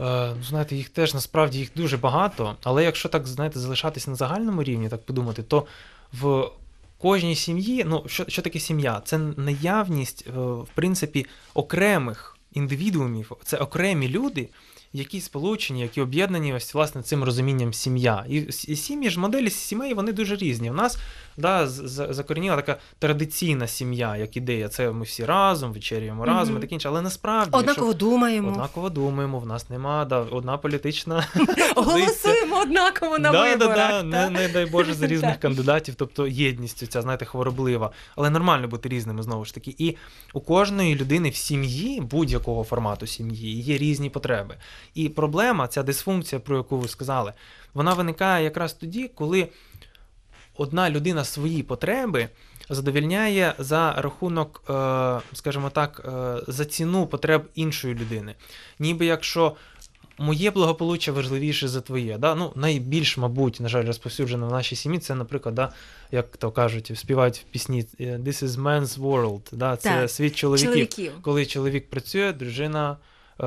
Е, 0.00 0.34
ну, 0.36 0.44
знаєте, 0.48 0.76
їх 0.76 0.88
теж 0.88 1.14
насправді 1.14 1.58
їх 1.58 1.70
дуже 1.76 1.96
багато, 1.96 2.56
але 2.62 2.84
якщо 2.84 3.08
так 3.08 3.26
знаєте, 3.26 3.58
залишатись 3.58 4.06
на 4.06 4.14
загальному 4.14 4.62
рівні, 4.62 4.88
так 4.88 5.06
подумати, 5.06 5.42
то 5.42 5.66
в 6.12 6.50
кожній 6.98 7.36
сім'ї, 7.36 7.84
ну 7.84 8.04
що, 8.06 8.24
що 8.28 8.42
таке 8.42 8.60
сім'я? 8.60 9.02
Це 9.04 9.18
наявність, 9.18 10.24
е, 10.26 10.30
в 10.40 10.68
принципі, 10.74 11.26
окремих 11.54 12.36
індивідуумів, 12.52 13.32
це 13.44 13.56
окремі 13.56 14.08
люди, 14.08 14.48
які 14.92 15.20
сполучені, 15.20 15.80
які 15.80 16.00
об'єднані 16.00 16.54
ось 16.54 16.74
власне 16.74 17.02
цим 17.02 17.24
розумінням 17.24 17.72
сім'я. 17.74 18.24
І, 18.28 18.36
і 18.36 18.76
сім'ї 18.76 19.10
ж 19.10 19.20
моделі 19.20 19.50
сімей 19.50 19.94
вони 19.94 20.12
дуже 20.12 20.36
різні. 20.36 20.70
У 20.70 20.74
нас 20.74 20.98
да, 21.36 21.66
закорініла 21.66 22.56
така 22.56 22.76
традиційна 22.98 23.66
сім'я, 23.66 24.16
як 24.16 24.36
ідея. 24.36 24.68
Це 24.68 24.90
ми 24.90 25.04
всі 25.04 25.24
разом, 25.24 25.72
вечерюємо 25.72 26.24
разом 26.24 26.56
і 26.56 26.60
таке 26.60 26.74
інше. 26.74 26.88
Але 26.88 27.02
насправді 27.02 27.50
Однаково 27.56 27.86
якщо- 27.86 28.06
думаємо, 28.06 28.48
Однаково 28.48 28.90
думаємо, 28.90 29.38
в 29.38 29.46
нас 29.46 29.70
нема 29.70 30.04
да, 30.04 30.18
одна 30.18 30.58
політична 30.58 31.26
позиція. 31.74 32.34
Голосуємо 32.48 32.62
однаково 32.62 33.18
на 33.18 33.32
да, 33.32 33.42
виборах. 33.42 33.76
Да, 33.76 34.02
да, 34.02 34.30
не, 34.30 34.40
не 34.40 34.48
дай 34.48 34.66
Боже 34.66 34.94
за 34.94 35.06
різних 35.06 35.36
кандидатів, 35.40 35.94
тобто 35.94 36.26
єдність 36.26 36.90
ця, 36.92 37.02
знаєте, 37.02 37.24
хвороблива. 37.24 37.90
Але 38.16 38.30
нормально 38.30 38.68
бути 38.68 38.88
різними 38.88 39.22
знову 39.22 39.44
ж 39.44 39.54
таки. 39.54 39.74
І 39.78 39.96
у 40.32 40.40
кожної 40.40 40.94
людини 40.94 41.30
в 41.30 41.36
сім'ї, 41.36 42.00
будь-якого 42.00 42.64
формату 42.64 43.06
сім'ї, 43.06 43.60
є 43.60 43.78
різні 43.78 44.10
потреби. 44.10 44.56
І 44.94 45.08
проблема, 45.08 45.68
ця 45.68 45.82
дисфункція, 45.82 46.40
про 46.40 46.56
яку 46.56 46.78
ви 46.78 46.88
сказали, 46.88 47.32
вона 47.74 47.94
виникає 47.94 48.44
якраз 48.44 48.72
тоді, 48.72 49.10
коли 49.14 49.48
одна 50.56 50.90
людина 50.90 51.24
свої 51.24 51.62
потреби 51.62 52.28
задовільняє 52.70 53.54
за 53.58 53.92
рахунок, 53.92 54.62
е, 54.70 54.72
скажімо 55.32 55.70
так, 55.70 56.02
е, 56.04 56.42
за 56.48 56.64
ціну 56.64 57.06
потреб 57.06 57.48
іншої 57.54 57.94
людини. 57.94 58.34
Ніби 58.78 59.06
якщо 59.06 59.56
моє 60.18 60.50
благополуччя 60.50 61.12
важливіше 61.12 61.68
за 61.68 61.80
твоє. 61.80 62.18
Да? 62.18 62.34
Ну, 62.34 62.52
найбільш, 62.56 63.18
мабуть, 63.18 63.60
на 63.60 63.68
жаль, 63.68 63.84
розповсюджено 63.84 64.48
в 64.48 64.52
нашій 64.52 64.76
сім'ї, 64.76 64.98
це, 64.98 65.14
наприклад, 65.14 65.54
да, 65.54 65.72
як 66.12 66.36
то 66.36 66.50
кажуть, 66.50 66.92
співають 66.94 67.38
в 67.38 67.42
пісні 67.42 67.84
This 68.00 68.44
is 68.44 68.48
man's 68.48 68.98
world. 68.98 69.42
Да? 69.52 69.76
Це 69.76 69.88
Так, 69.88 70.10
світ 70.10 70.36
чоловіків. 70.36 70.70
Чоловіків. 70.70 71.12
Коли 71.22 71.46
чоловік 71.46 71.90
працює, 71.90 72.32
дружина. 72.32 72.96
Е, 73.40 73.44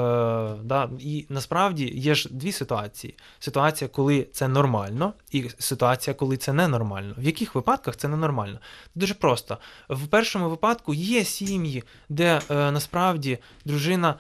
да, 0.64 0.90
і 1.00 1.26
насправді 1.30 1.92
є 1.96 2.16
ж 2.16 2.30
дві 2.32 2.52
ситуації: 2.52 3.16
ситуація, 3.40 3.88
коли 3.88 4.28
це 4.32 4.48
нормально, 4.48 5.14
і 5.32 5.50
ситуація, 5.60 6.14
коли 6.14 6.38
це 6.38 6.54
ненормально. 6.54 7.16
В 7.18 7.24
яких 7.24 7.56
випадках 7.56 7.96
це 7.96 8.08
ненормально? 8.08 8.60
Дуже 8.96 9.14
просто. 9.14 9.58
В 9.90 10.08
першому 10.08 10.50
випадку 10.50 10.94
є 10.94 11.24
сім'ї, 11.24 11.84
де 12.10 12.42
е, 12.50 12.72
насправді 12.72 13.38
дружина 13.66 14.10
е, 14.10 14.16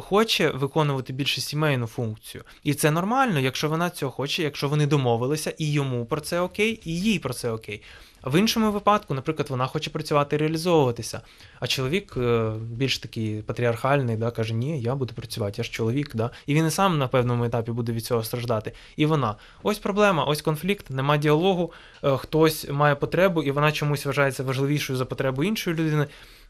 хоче 0.00 0.50
виконувати 0.50 1.12
більше 1.12 1.40
сімейну 1.40 1.86
функцію. 1.86 2.44
І 2.62 2.74
це 2.74 2.90
нормально, 2.90 3.40
якщо 3.40 3.68
вона 3.68 3.90
цього 3.90 4.12
хоче, 4.12 4.42
якщо 4.42 4.68
вони 4.68 4.86
домовилися, 4.86 5.54
і 5.58 5.72
йому 5.72 6.06
про 6.06 6.20
це 6.20 6.40
окей, 6.40 6.80
і 6.84 7.00
їй 7.00 7.18
про 7.18 7.34
це 7.34 7.50
окей. 7.50 7.82
А 8.26 8.30
в 8.30 8.38
іншому 8.38 8.72
випадку, 8.72 9.14
наприклад, 9.14 9.50
вона 9.50 9.66
хоче 9.66 9.90
працювати 9.90 10.36
і 10.36 10.38
реалізовуватися. 10.38 11.20
А 11.60 11.66
чоловік 11.66 12.14
е, 12.16 12.52
більш 12.60 12.98
такий 12.98 13.42
патріархальний, 13.42 14.16
да, 14.16 14.30
каже: 14.30 14.54
Ні, 14.54 14.80
я 14.80 14.94
буду 14.94 15.14
працювати, 15.14 15.54
я 15.58 15.64
ж 15.64 15.70
чоловік. 15.70 16.16
Да? 16.16 16.30
І 16.46 16.54
він 16.54 16.66
і 16.66 16.70
сам 16.70 16.98
на 16.98 17.08
певному 17.08 17.44
етапі 17.44 17.70
буде 17.70 17.92
від 17.92 18.04
цього 18.04 18.24
страждати. 18.24 18.72
І 18.96 19.06
вона. 19.06 19.34
Ось 19.62 19.78
проблема, 19.78 20.24
ось 20.24 20.42
конфлікт, 20.42 20.90
нема 20.90 21.16
діалогу, 21.16 21.72
е, 22.04 22.16
хтось 22.16 22.70
має 22.70 22.94
потребу, 22.94 23.42
і 23.42 23.50
вона 23.50 23.72
чомусь 23.72 24.06
вважається 24.06 24.42
важливішою 24.42 24.96
за 24.96 25.04
потребу 25.04 25.44
іншої 25.44 25.76
людини. 25.76 26.06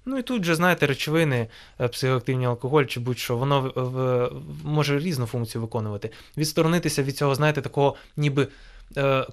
Ну 0.09 0.19
і 0.19 0.23
тут 0.23 0.45
же, 0.45 0.55
знаєте, 0.55 0.87
речовини, 0.87 1.49
е, 1.81 1.89
психоактивні 1.89 2.47
алкоголь 2.47 2.85
чи 2.85 3.01
будь-що, 3.01 3.37
воно 3.37 3.61
в, 3.61 3.83
в, 3.83 4.31
може 4.65 4.99
різну 4.99 5.27
функцію 5.27 5.63
виконувати. 5.63 6.11
Відсторонитися 6.37 7.03
від 7.03 7.17
цього, 7.17 7.35
знаєте, 7.35 7.63
такого 7.63 7.97
ніби 8.17 8.49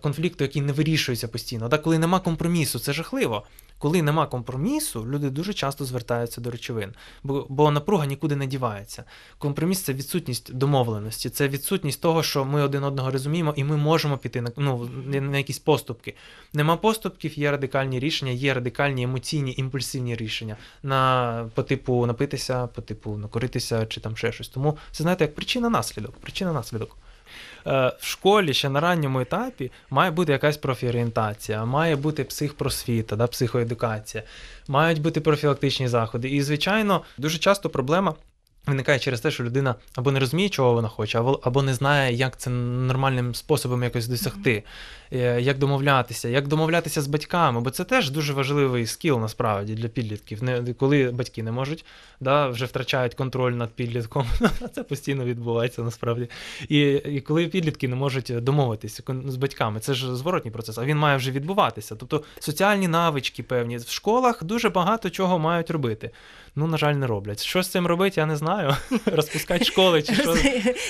конфлікту, 0.02 0.44
який 0.44 0.62
не 0.62 0.74
вирішується 0.74 1.28
постійно. 1.28 1.70
Так, 1.70 1.82
коли 1.82 2.00
нема 2.00 2.20
компромісу, 2.20 2.80
це 2.80 2.94
жахливо. 2.94 3.44
Коли 3.84 4.02
нема 4.02 4.28
компромісу, 4.28 5.06
люди 5.08 5.30
дуже 5.30 5.54
часто 5.54 5.86
звертаються 5.86 6.42
до 6.42 6.52
речовин, 6.52 6.94
бо, 7.24 7.46
бо 7.50 7.72
напруга 7.72 8.06
нікуди 8.06 8.36
не 8.36 8.48
дівається. 8.48 9.04
Компроміс 9.38 9.82
це 9.82 9.94
відсутність 9.94 10.54
домовленості, 10.54 11.30
це 11.30 11.48
відсутність 11.48 12.02
того, 12.02 12.24
що 12.24 12.46
ми 12.46 12.62
один 12.62 12.84
одного 12.84 13.12
розуміємо, 13.12 13.54
і 13.56 13.64
ми 13.64 13.78
можемо 13.78 14.18
піти 14.18 14.42
на 14.42 14.52
ну, 14.58 14.90
на 15.06 15.38
якісь 15.38 15.60
поступки. 15.60 16.16
Нема 16.54 16.78
поступків, 16.78 17.40
є 17.40 17.52
радикальні 17.52 18.00
рішення, 18.00 18.32
є 18.32 18.54
радикальні 18.54 19.04
емоційні 19.04 19.54
імпульсивні 19.58 20.16
рішення 20.16 20.58
на 20.84 21.50
по 21.54 21.64
типу 21.64 22.06
напитися, 22.06 22.68
по 22.68 22.82
типу 22.82 23.18
накоритися 23.18 23.86
чи 23.86 24.02
там 24.02 24.18
ще 24.18 24.32
щось. 24.32 24.48
Тому 24.48 24.78
це 24.92 25.04
знаєте, 25.04 25.24
як 25.24 25.36
причина-наслідок. 25.36 26.18
Причина-наслідок. 26.18 26.98
Е, 26.98 27.13
в 27.66 28.06
школі 28.06 28.54
ще 28.54 28.70
на 28.70 28.80
ранньому 28.80 29.20
етапі 29.20 29.72
має 29.90 30.12
бути 30.12 30.32
якась 30.32 30.58
профорієнтація, 30.58 31.66
має 31.66 31.96
бути 31.96 32.24
психпросвіта, 32.24 33.16
да, 33.16 33.28
психоедукація, 33.28 34.24
мають 34.68 35.02
бути 35.02 35.22
профілактичні 35.22 35.88
заходи. 35.88 36.30
І, 36.30 36.42
звичайно, 36.42 37.02
дуже 37.18 37.38
часто 37.38 37.70
проблема. 37.70 38.16
Виникає 38.68 39.00
через 39.00 39.22
те, 39.22 39.32
що 39.32 39.44
людина 39.44 39.76
або 39.96 40.12
не 40.12 40.20
розуміє, 40.20 40.50
чого 40.50 40.74
вона 40.74 40.88
хоче, 40.88 41.20
або 41.20 41.40
або 41.44 41.62
не 41.62 41.74
знає, 41.74 42.16
як 42.16 42.38
це 42.38 42.50
нормальним 42.50 43.36
способом 43.36 43.84
якось 43.84 44.08
досягти, 44.08 44.64
mm-hmm. 45.12 45.40
як 45.40 45.58
домовлятися, 45.58 46.30
як 46.30 46.48
домовлятися 46.48 47.02
з 47.02 47.08
батьками, 47.08 47.62
бо 47.62 47.70
це 47.70 47.84
теж 47.84 48.10
дуже 48.10 48.34
важливий 48.34 48.88
скіл 48.88 49.20
насправді 49.20 49.74
для 49.76 49.88
підлітків. 49.88 50.44
Не 50.44 50.74
коли 50.74 51.12
батьки 51.12 51.44
не 51.44 51.52
можуть, 51.52 51.86
да, 52.20 52.48
вже 52.48 52.66
втрачають 52.66 53.14
контроль 53.14 53.54
над 53.54 53.70
підлітком. 53.70 54.28
Це 54.76 54.84
постійно 54.84 55.26
відбувається 55.26 55.82
насправді. 55.82 56.30
І 56.70 56.80
і 56.92 57.22
коли 57.22 57.48
підлітки 57.48 57.88
не 57.88 57.96
можуть 57.96 58.44
домовитися 58.44 59.04
з 59.28 59.36
батьками, 59.36 59.80
це 59.80 59.94
ж 59.94 60.16
зворотній 60.16 60.52
процес, 60.52 60.78
а 60.78 60.86
він 60.86 60.98
має 60.98 61.18
вже 61.18 61.32
відбуватися. 61.32 61.96
Тобто 61.96 62.24
соціальні 62.40 62.88
навички 62.88 63.44
певні 63.44 63.78
в 63.78 63.90
школах 63.90 64.44
дуже 64.44 64.70
багато 64.70 65.10
чого 65.10 65.40
мають 65.40 65.72
робити. 65.72 66.12
Ну, 66.56 66.68
на 66.68 66.78
жаль, 66.78 66.94
не 66.94 67.08
роблять. 67.08 67.44
Що 67.44 67.64
з 67.64 67.68
цим 67.68 67.88
робити, 67.88 68.20
я 68.20 68.26
не 68.26 68.38
знаю. 68.38 68.76
Розпускати 69.06 69.66
школи 69.66 70.02
чи 70.02 70.16
що. 70.16 70.36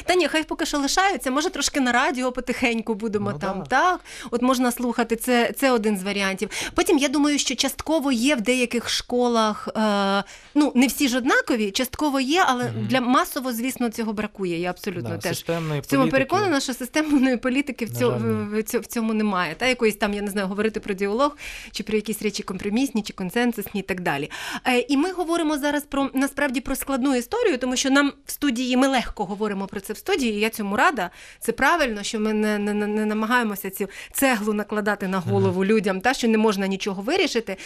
Та 0.05 0.15
ні, 0.15 0.27
хай 0.27 0.43
поки 0.43 0.65
що 0.65 0.77
лишаються. 0.77 1.31
Може, 1.31 1.49
трошки 1.49 1.79
на 1.79 1.91
радіо 1.91 2.31
потихеньку 2.31 2.95
будемо 2.95 3.31
ну, 3.31 3.39
там. 3.39 3.59
Да. 3.59 3.65
Так, 3.65 3.99
от 4.31 4.41
можна 4.41 4.71
слухати, 4.71 5.15
це 5.15 5.51
це 5.51 5.71
один 5.71 5.97
з 5.97 6.03
варіантів. 6.03 6.49
Потім 6.73 6.97
я 6.97 7.07
думаю, 7.07 7.39
що 7.39 7.55
частково 7.55 8.11
є 8.11 8.35
в 8.35 8.41
деяких 8.41 8.89
школах, 8.89 9.69
е, 9.77 10.23
ну 10.55 10.71
не 10.75 10.87
всі 10.87 11.07
ж 11.07 11.17
однакові, 11.17 11.71
частково 11.71 12.19
є, 12.19 12.43
але 12.47 12.63
mm-hmm. 12.63 12.87
для 12.87 13.01
масово, 13.01 13.53
звісно, 13.53 13.89
цього 13.89 14.13
бракує. 14.13 14.59
Я 14.59 14.69
абсолютно 14.69 15.09
да, 15.09 15.17
теж 15.17 15.45
в 15.81 15.85
цьому 15.85 16.09
переконана, 16.09 16.59
що 16.59 16.73
системної 16.73 17.37
політики 17.37 17.85
в 17.85 17.97
цьому, 17.97 18.17
в, 18.17 18.61
в 18.61 18.85
цьому 18.85 19.13
немає. 19.13 19.55
Та 19.57 19.65
якоїсь 19.65 19.95
там, 19.95 20.13
я 20.13 20.21
не 20.21 20.31
знаю, 20.31 20.47
говорити 20.47 20.79
про 20.79 20.93
діалог 20.93 21.37
чи 21.71 21.83
про 21.83 21.95
якісь 21.95 22.21
речі 22.21 22.43
компромісні 22.43 23.01
чи 23.01 23.13
консенсусні 23.13 23.79
і 23.79 23.83
так 23.83 24.01
далі. 24.01 24.31
Е, 24.67 24.79
і 24.79 24.97
ми 24.97 25.11
говоримо 25.11 25.52
зараз 25.57 25.83
про 25.83 26.09
насправді 26.13 26.61
про 26.61 26.75
складну 26.75 27.15
історію, 27.15 27.57
тому 27.57 27.75
що 27.75 27.89
нам 27.89 28.13
в 28.25 28.31
студії 28.31 28.77
ми 28.77 28.87
легко 28.87 29.25
говоримо 29.25 29.67
про 29.67 29.79
це 29.79 29.93
в 29.93 29.97
студії. 29.97 30.33
і 30.33 30.39
Я 30.39 30.49
цьому 30.49 30.77
рада. 30.77 31.09
Це 31.39 31.51
правильно, 31.51 32.03
що 32.03 32.19
ми 32.19 32.33
не 32.33 32.57
не, 32.57 32.73
не 32.73 33.05
намагаємося 33.05 33.69
цю 33.69 33.87
цеглу 34.13 34.53
накладати 34.53 35.07
на 35.07 35.19
голову 35.19 35.65
людям, 35.65 36.01
та 36.01 36.13
що 36.13 36.27
не 36.27 36.37
можна 36.37 36.67
нічого 36.67 37.01
вирішити. 37.01 37.57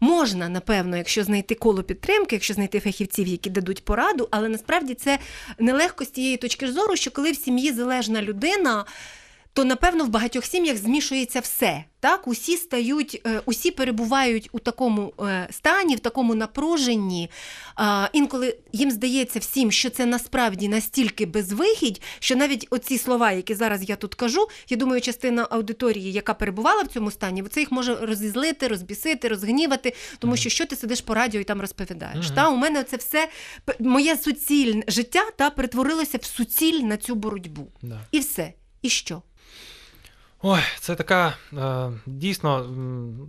Можна, 0.00 0.48
напевно, 0.48 0.96
якщо 0.96 1.24
знайти 1.24 1.54
коло 1.54 1.82
підтримки, 1.82 2.36
якщо 2.36 2.54
знайти 2.54 2.80
фахівців, 2.80 3.26
які 3.26 3.50
дадуть 3.50 3.84
пораду, 3.84 4.28
але 4.30 4.48
насправді 4.48 4.94
це 4.94 5.18
нелегко 5.58 6.04
з 6.04 6.08
тієї 6.08 6.36
точки 6.36 6.72
зору, 6.72 6.96
що 6.96 7.10
коли 7.10 7.32
в 7.32 7.36
сім'ї 7.36 7.72
залежна 7.72 8.22
людина 8.22 8.84
то 9.56 9.64
напевно 9.64 10.04
в 10.04 10.08
багатьох 10.08 10.44
сім'ях 10.44 10.76
змішується 10.76 11.40
все. 11.40 11.84
Так, 12.00 12.28
усі 12.28 12.56
стають, 12.56 13.22
е, 13.26 13.40
усі 13.46 13.70
перебувають 13.70 14.48
у 14.52 14.58
такому 14.58 15.12
е, 15.20 15.48
стані, 15.50 15.96
в 15.96 16.00
такому 16.00 16.34
напруженні. 16.34 17.30
Інколи 18.12 18.56
їм 18.72 18.90
здається 18.90 19.38
всім, 19.38 19.72
що 19.72 19.90
це 19.90 20.06
насправді 20.06 20.68
настільки 20.68 21.26
безвихідь, 21.26 22.02
що 22.18 22.36
навіть 22.36 22.66
оці 22.70 22.98
слова, 22.98 23.32
які 23.32 23.54
зараз 23.54 23.88
я 23.88 23.96
тут 23.96 24.14
кажу, 24.14 24.48
я 24.68 24.76
думаю, 24.76 25.00
частина 25.00 25.46
аудиторії, 25.50 26.12
яка 26.12 26.34
перебувала 26.34 26.82
в 26.82 26.86
цьому 26.86 27.10
стані, 27.10 27.44
це 27.50 27.60
їх 27.60 27.72
може 27.72 27.94
розізлити, 27.94 28.68
розбісити, 28.68 29.28
розгнівати, 29.28 29.94
тому 30.18 30.36
що 30.36 30.50
що 30.50 30.66
ти 30.66 30.76
сидиш 30.76 31.00
по 31.00 31.14
радіо 31.14 31.40
і 31.40 31.44
там 31.44 31.60
розповідаєш. 31.60 32.26
Mm-hmm. 32.26 32.34
Та 32.34 32.48
у 32.48 32.56
мене 32.56 32.84
це 32.84 32.96
все 32.96 33.28
моє 33.78 34.16
суцільне 34.16 34.82
життя 34.88 35.22
та 35.36 35.50
перетворилося 35.50 36.18
в 36.18 36.24
суціль 36.24 36.80
на 36.80 36.96
цю 36.96 37.14
боротьбу. 37.14 37.66
Yeah. 37.82 37.98
І 38.10 38.18
все. 38.18 38.52
І 38.82 38.88
що? 38.88 39.22
Ой, 40.42 40.60
це 40.80 40.94
така 40.94 41.36
е, 41.52 41.90
дійсно 42.06 42.66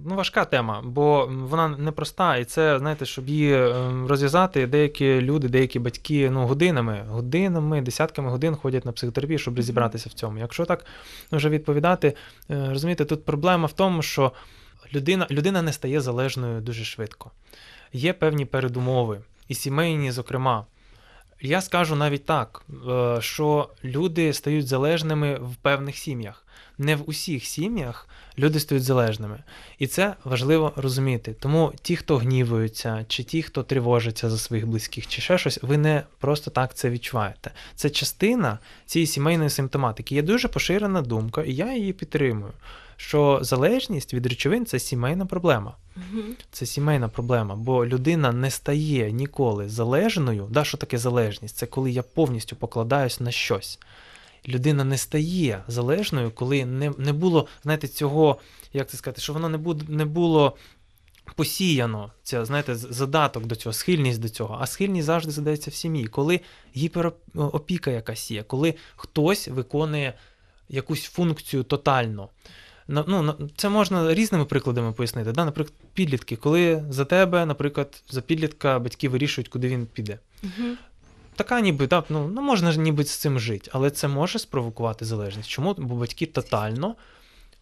ну, 0.05 0.15
важка 0.15 0.45
тема, 0.45 0.81
бо 0.85 1.29
вона 1.31 1.67
непроста, 1.67 2.37
і 2.37 2.45
це, 2.45 2.79
знаєте, 2.79 3.05
щоб 3.05 3.29
її 3.29 3.53
е, 3.53 3.91
розв'язати, 4.07 4.67
деякі 4.67 5.21
люди, 5.21 5.49
деякі 5.49 5.79
батьки 5.79 6.29
ну, 6.29 6.47
годинами, 6.47 7.05
годинами, 7.09 7.81
десятками 7.81 8.29
годин 8.29 8.55
ходять 8.55 8.85
на 8.85 8.91
психотерапію, 8.91 9.39
щоб 9.39 9.55
розібратися 9.55 10.09
в 10.09 10.13
цьому. 10.13 10.39
Якщо 10.39 10.65
так 10.65 10.85
вже 11.31 11.49
відповідати, 11.49 12.13
е, 12.51 12.69
розумієте, 12.69 13.05
тут 13.05 13.25
проблема 13.25 13.65
в 13.65 13.73
тому, 13.73 14.01
що 14.01 14.31
людина, 14.93 15.27
людина 15.31 15.61
не 15.61 15.73
стає 15.73 16.01
залежною 16.01 16.61
дуже 16.61 16.83
швидко. 16.83 17.31
Є 17.93 18.13
певні 18.13 18.45
передумови, 18.45 19.21
і 19.47 19.53
сімейні, 19.53 20.11
зокрема. 20.11 20.65
Я 21.41 21.61
скажу 21.61 21.95
навіть 21.95 22.25
так, 22.25 22.65
що 23.19 23.69
люди 23.83 24.33
стають 24.33 24.67
залежними 24.67 25.35
в 25.35 25.55
певних 25.55 25.97
сім'ях 25.97 26.46
не 26.77 26.95
в 26.95 27.09
усіх 27.09 27.45
сім'ях 27.45 28.09
люди 28.37 28.59
стають 28.59 28.83
залежними. 28.83 29.39
І 29.79 29.87
це 29.87 30.15
важливо 30.23 30.73
розуміти. 30.75 31.35
Тому 31.39 31.73
ті, 31.81 31.95
хто 31.95 32.17
гнівуються, 32.17 33.05
чи 33.07 33.23
ті, 33.23 33.41
хто 33.43 33.63
тривожиться 33.63 34.29
за 34.29 34.37
своїх 34.37 34.67
близьких, 34.67 35.07
чи 35.07 35.21
ще 35.21 35.37
щось, 35.37 35.59
ви 35.61 35.77
не 35.77 36.03
просто 36.19 36.51
так 36.51 36.73
це 36.73 36.89
відчуваєте. 36.89 37.51
Це 37.75 37.89
частина 37.89 38.59
цієї 38.85 39.07
сімейної 39.07 39.49
симптоматики. 39.49 40.15
Є 40.15 40.21
дуже 40.21 40.47
поширена 40.47 41.01
думка, 41.01 41.43
і 41.43 41.53
я 41.53 41.73
її 41.73 41.93
підтримую. 41.93 42.51
Що 42.99 43.39
залежність 43.41 44.13
від 44.13 44.25
речовин 44.25 44.65
це 44.65 44.79
сімейна 44.79 45.25
проблема. 45.25 45.75
Це 46.51 46.65
сімейна 46.65 47.09
проблема, 47.09 47.55
бо 47.55 47.85
людина 47.85 48.31
не 48.31 48.51
стає 48.51 49.11
ніколи 49.11 49.69
залежною. 49.69 50.47
Да, 50.49 50.63
Що 50.63 50.77
таке 50.77 50.97
залежність? 50.97 51.57
Це 51.57 51.65
коли 51.65 51.91
я 51.91 52.03
повністю 52.03 52.55
покладаюсь 52.55 53.19
на 53.19 53.31
щось 53.31 53.79
людина 54.47 54.83
не 54.83 54.97
стає 54.97 55.63
залежною, 55.67 56.31
коли 56.31 56.65
не 56.65 56.91
не 56.97 57.13
було, 57.13 57.47
знаєте, 57.63 57.87
цього, 57.87 58.39
як 58.73 58.89
це 58.89 58.97
сказати, 58.97 59.21
що 59.21 59.33
воно 59.33 59.49
не 59.49 59.57
було, 59.57 59.81
не 59.87 60.05
було 60.05 60.57
посіяно, 61.35 62.11
це, 62.23 62.45
знаєте, 62.45 62.75
задаток 62.75 63.45
до 63.45 63.55
цього, 63.55 63.73
схильність 63.73 64.21
до 64.21 64.29
цього. 64.29 64.57
А 64.61 64.65
схильність 64.65 65.05
завжди 65.05 65.31
задається 65.31 65.71
в 65.71 65.73
сім'ї, 65.73 66.07
коли 66.07 66.39
гіперопіка 66.75 67.91
якась 67.91 68.31
є, 68.31 68.43
коли 68.43 68.75
хтось 68.95 69.47
виконує 69.47 70.13
якусь 70.69 71.03
функцію 71.03 71.63
тотально. 71.63 72.29
Ну, 72.87 73.35
Це 73.55 73.69
можна 73.69 74.13
різними 74.13 74.45
прикладами 74.45 74.91
пояснити. 74.91 75.31
Да? 75.31 75.45
Наприклад, 75.45 75.73
підлітки, 75.93 76.35
коли 76.35 76.85
за 76.89 77.05
тебе, 77.05 77.45
наприклад, 77.45 78.03
за 78.09 78.21
підлітка 78.21 78.79
батьки 78.79 79.09
вирішують, 79.09 79.47
куди 79.47 79.67
він 79.67 79.85
піде. 79.85 80.19
Угу. 80.43 80.67
Така 81.37 81.61
ніби, 81.61 81.87
да, 81.87 82.03
ну, 82.09 82.27
ну 82.27 82.41
можна 82.41 82.71
ж 82.71 82.79
ніби 82.79 83.03
з 83.03 83.15
цим 83.15 83.39
жити, 83.39 83.71
але 83.73 83.89
це 83.89 84.07
може 84.07 84.39
спровокувати 84.39 85.05
залежність. 85.05 85.49
Чому? 85.49 85.75
Бо 85.77 85.95
батьки 85.95 86.25
тотально, 86.25 86.95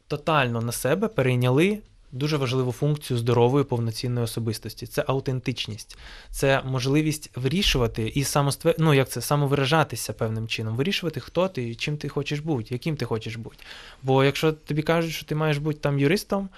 тотально 0.08 0.62
на 0.62 0.72
себе 0.72 1.08
перейняли 1.08 1.82
дуже 2.12 2.38
важливу 2.38 2.72
функцію 2.72 3.18
здорової 3.18 3.66
повноцінної 3.66 4.24
особистості. 4.24 4.88
Це 4.88 5.04
аутентичність, 5.08 5.98
це 6.30 6.62
можливість 6.66 7.32
вирішувати 7.36 8.12
і 8.16 8.24
самостве... 8.24 8.76
ну, 8.78 8.94
як 8.94 9.10
це 9.10 9.22
самовиражатися 9.22 10.14
певним 10.14 10.48
чином, 10.48 10.76
вирішувати, 10.76 11.20
хто 11.20 11.48
ти, 11.48 11.76
чим 11.76 11.98
ти 11.98 12.10
хочеш 12.10 12.40
бути, 12.40 12.74
яким 12.74 12.96
ти 12.96 13.06
хочеш 13.06 13.36
бути. 13.36 13.64
Бо 14.04 14.24
якщо 14.24 14.52
тобі 14.52 14.82
кажуть, 14.82 15.12
що 15.12 15.26
ти 15.26 15.36
маєш 15.36 15.58
бути 15.58 15.80
там 15.80 16.00
юристом. 16.00 16.50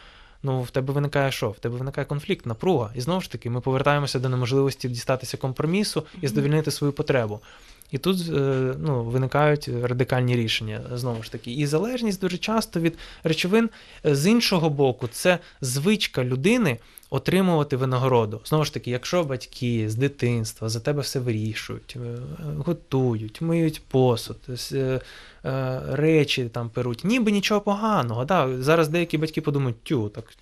Ну, 0.44 0.62
в 0.62 0.72
тебе 0.72 0.94
виникає 0.94 1.32
що? 1.32 1.50
В 1.50 1.60
тебе 1.60 1.78
виникає 1.78 2.06
конфлікт, 2.06 2.46
напруга. 2.46 2.92
І 2.96 3.02
знову 3.02 3.22
ж 3.22 3.32
таки, 3.32 3.50
ми 3.50 3.62
повертаємося 3.62 4.20
до 4.20 4.30
неможливості 4.30 4.90
дістатися 4.90 5.38
компромісу 5.38 6.04
і 6.22 6.28
задовільнити 6.28 6.72
свою 6.72 6.94
потребу. 6.94 7.40
І 7.92 7.98
тут 7.98 8.18
е, 8.30 8.74
ну, 8.80 9.04
виникають 9.04 9.70
радикальні 9.84 10.36
рішення 10.36 10.82
знову 10.94 11.24
ж 11.24 11.32
таки. 11.32 11.52
І 11.52 11.66
залежність 11.66 12.22
дуже 12.22 12.38
часто 12.38 12.80
від 12.80 12.98
речовин 13.24 13.70
е, 14.06 14.16
з 14.16 14.28
іншого 14.28 14.70
боку, 14.70 15.08
це 15.08 15.40
звичка 15.62 16.24
людини 16.24 16.78
отримувати 17.10 17.76
винагороду. 17.76 18.42
Знову 18.46 18.66
ж 18.66 18.74
таки, 18.74 18.92
якщо 18.92 19.24
батьки 19.24 19.90
з 19.90 19.96
дитинства 19.96 20.70
за 20.70 20.80
тебе 20.80 21.02
все 21.02 21.20
вирішують, 21.20 21.98
е, 21.98 22.18
готують, 22.58 23.42
миють 23.42 23.82
посуд, 23.88 24.38
речі 25.92 26.46
там 26.46 26.70
перуть, 26.70 27.04
ніби 27.04 27.32
нічого 27.32 27.62
поганого. 27.62 28.26
Да, 28.26 28.64
Зараз 28.64 28.88
деякі 28.88 29.18
батьки 29.18 29.42
подумають, 29.42 29.84
тю, 29.84 30.10
так 30.10 30.34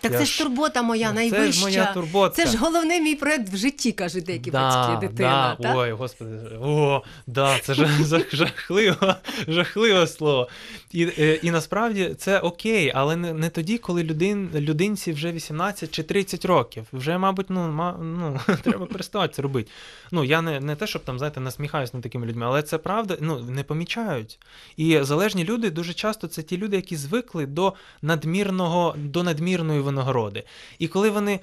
так 0.00 0.12
я 0.12 0.18
це 0.18 0.24
ж 0.24 0.38
турбота 0.38 0.82
моя 0.82 1.12
найвища. 1.12 1.46
Це 1.46 1.52
ж 1.52 1.62
моя 1.62 1.92
турбота. 1.94 2.34
Це 2.44 2.50
ж 2.50 2.58
головний 2.58 3.00
мій 3.00 3.14
проект 3.14 3.48
в 3.48 3.56
житті, 3.56 3.92
кажуть 3.92 4.24
деякі 4.24 4.50
да, 4.50 4.60
батьки, 4.60 5.06
дитина. 5.06 5.56
Да. 5.60 5.68
Так? 5.68 5.76
Ой, 5.76 5.92
господи, 5.92 6.30
о, 6.62 7.02
да, 7.26 7.58
це 7.58 7.74
ж 7.74 7.88
жахливо, 8.32 9.14
жахливе 9.48 10.06
слово. 10.06 10.48
І 10.92 11.04
е, 11.18 11.34
і 11.42 11.50
насправді 11.50 12.14
це 12.18 12.38
окей, 12.38 12.92
але 12.94 13.16
не 13.16 13.32
не 13.32 13.50
тоді, 13.50 13.78
коли 13.78 14.02
людин, 14.02 14.50
людинці 14.54 15.12
вже 15.12 15.32
18 15.32 15.90
чи 15.90 16.02
30 16.02 16.44
років. 16.44 16.86
Вже, 16.92 17.18
мабуть, 17.18 17.46
ну, 17.48 17.68
ма, 17.68 17.96
ну 18.02 18.40
треба 18.62 18.86
переставати 18.86 19.34
це 19.34 19.42
робити. 19.42 19.70
Ну, 20.10 20.24
я 20.24 20.42
не 20.42 20.60
не 20.60 20.76
те, 20.76 20.86
щоб 20.86 21.04
там, 21.04 21.18
знаєте, 21.18 21.40
насміхаюсь 21.40 21.94
над 21.94 22.02
такими 22.02 22.26
людьми, 22.26 22.46
але 22.46 22.62
це 22.62 22.78
правда, 22.78 23.16
ну, 23.20 23.38
не 23.38 23.62
помічають. 23.62 24.38
І 24.76 24.98
залежні 25.02 25.44
люди 25.44 25.70
дуже 25.70 25.94
часто 25.94 26.28
це 26.28 26.42
ті 26.42 26.56
люди, 26.56 26.76
які 26.76 26.96
звикли 26.96 27.46
до 27.46 27.74
надмірного, 28.02 28.94
до 28.98 29.22
надмірної 29.22 29.80
винагороди. 29.90 30.44
І 30.78 30.88
коли 30.88 31.10
вони. 31.10 31.40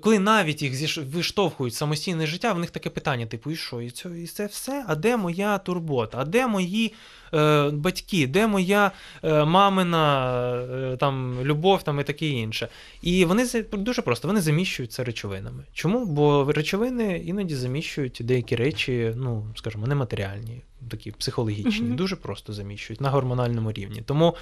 Коли 0.00 0.18
навіть 0.18 0.62
їх 0.62 0.98
виштовхують 0.98 1.74
самостійне 1.74 2.26
життя, 2.26 2.52
в 2.52 2.58
них 2.58 2.70
таке 2.70 2.90
питання: 2.90 3.26
типу, 3.26 3.50
і 3.50 3.56
що, 3.56 3.80
і 3.80 3.90
це 3.90 4.08
і 4.22 4.26
це 4.26 4.46
все? 4.46 4.84
А 4.88 4.94
де 4.94 5.16
моя 5.16 5.58
турбота? 5.58 6.18
А 6.20 6.24
де 6.24 6.46
мої 6.46 6.94
е, 7.34 7.70
батьки? 7.70 8.26
Де 8.26 8.46
моя 8.46 8.90
е, 9.22 9.44
мамина 9.44 10.54
е, 10.54 10.96
там, 10.96 11.38
любов 11.42 11.82
там, 11.82 12.00
і 12.00 12.04
таке 12.04 12.26
інше? 12.26 12.68
І 13.02 13.24
вони 13.24 13.46
дуже 13.72 14.02
просто 14.02 14.28
вони 14.28 14.40
заміщують 14.40 14.92
це 14.92 15.04
речовинами. 15.04 15.64
Чому? 15.72 16.06
Бо 16.06 16.52
речовини 16.52 17.18
іноді 17.18 17.54
заміщують 17.54 18.20
деякі 18.24 18.56
речі, 18.56 19.12
ну, 19.16 19.46
скажімо, 19.56 19.86
нематеріальні, 19.86 20.62
такі 20.90 21.10
психологічні, 21.10 21.86
mm-hmm. 21.86 21.96
дуже 21.96 22.16
просто 22.16 22.52
заміщують 22.52 23.00
на 23.00 23.10
гормональному 23.10 23.72
рівні. 23.72 24.02
Тому. 24.06 24.36